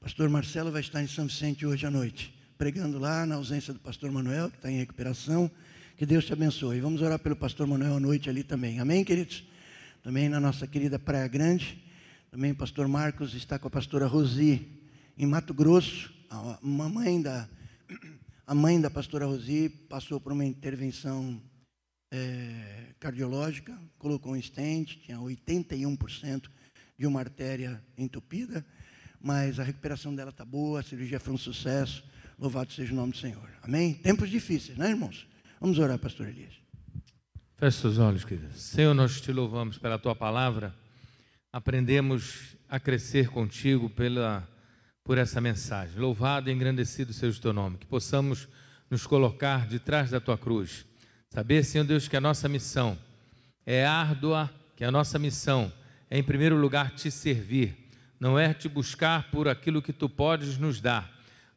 [0.07, 3.79] Pastor Marcelo vai estar em São Vicente hoje à noite, pregando lá na ausência do
[3.81, 5.51] pastor Manuel, que está em recuperação.
[5.97, 6.79] Que Deus te abençoe.
[6.79, 8.79] Vamos orar pelo pastor Manuel à noite ali também.
[8.79, 9.43] Amém, queridos?
[10.01, 11.83] Também na nossa querida Praia Grande.
[12.31, 14.65] Também o pastor Marcos está com a pastora Rosi
[15.17, 16.13] em Mato Grosso.
[16.29, 17.45] A mamãe da
[18.47, 21.37] a mãe da pastora Rosi passou por uma intervenção
[22.09, 26.49] é, cardiológica, colocou um stent, tinha 81%
[26.97, 28.65] de uma artéria entupida,
[29.21, 32.03] mas a recuperação dela está boa, a cirurgia foi um sucesso.
[32.37, 33.49] Louvado seja o nome do Senhor.
[33.61, 33.93] Amém?
[33.95, 35.27] Tempos difíceis, né, irmãos?
[35.59, 36.53] Vamos orar, pastor Elias.
[37.55, 38.53] Feche seus olhos, querido.
[38.53, 40.75] Senhor, nós te louvamos pela tua palavra.
[41.51, 44.47] Aprendemos a crescer contigo pela
[45.03, 45.97] por essa mensagem.
[45.97, 47.77] Louvado e engrandecido seja o teu nome.
[47.77, 48.47] Que possamos
[48.89, 50.85] nos colocar de trás da tua cruz.
[51.29, 52.97] Saber, Senhor Deus, que a nossa missão
[53.65, 55.71] é árdua, que a nossa missão
[56.09, 57.86] é, em primeiro lugar, te servir.
[58.19, 61.09] Não é te buscar por aquilo que tu podes nos dar,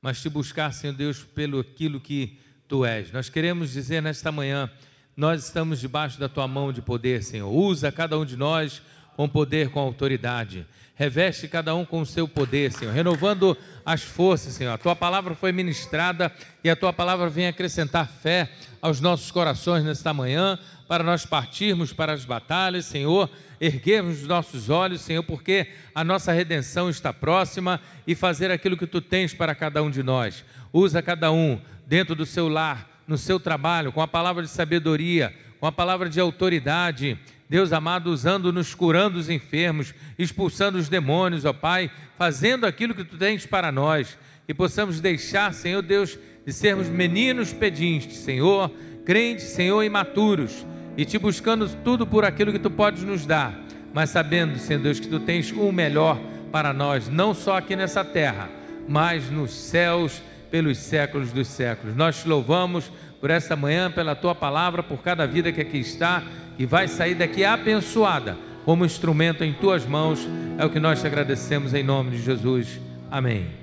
[0.03, 2.39] mas te buscar, Senhor Deus, pelo aquilo que
[2.69, 3.11] tu és.
[3.13, 4.71] Nós queremos dizer nesta manhã,
[5.17, 7.51] nós estamos debaixo da tua mão de poder, Senhor.
[7.51, 8.83] Usa cada um de nós
[9.17, 10.67] com poder, com autoridade.
[10.95, 14.73] Reveste cada um com o seu poder, Senhor, renovando as forças, Senhor.
[14.73, 16.31] A tua palavra foi ministrada
[16.63, 18.51] e a tua palavra vem acrescentar fé
[18.81, 20.59] aos nossos corações nesta manhã,
[20.91, 23.31] para nós partirmos para as batalhas, Senhor,
[23.61, 28.89] erguermos os nossos olhos, Senhor, porque a nossa redenção está próxima e fazer aquilo que
[28.89, 30.45] tu tens para cada um de nós.
[30.73, 35.33] Usa cada um dentro do seu lar, no seu trabalho, com a palavra de sabedoria,
[35.61, 37.17] com a palavra de autoridade.
[37.49, 41.89] Deus amado, usando-nos, curando os enfermos, expulsando os demônios, ó Pai,
[42.19, 44.19] fazendo aquilo que tu tens para nós,
[44.49, 48.69] e possamos deixar, Senhor Deus, de sermos meninos pedintes, Senhor,
[49.05, 50.67] crentes, Senhor, imaturos,
[50.97, 53.59] e te buscando tudo por aquilo que tu podes nos dar,
[53.93, 56.19] mas sabendo, Senhor Deus, que tu tens o melhor
[56.53, 58.49] para nós, não só aqui nessa terra,
[58.89, 61.97] mas nos céus, pelos séculos dos séculos.
[61.97, 66.23] Nós te louvamos por esta manhã, pela tua palavra, por cada vida que aqui está
[66.59, 70.27] e vai sair daqui abençoada como instrumento em tuas mãos.
[70.59, 72.81] É o que nós te agradecemos em nome de Jesus.
[73.11, 73.61] Amém.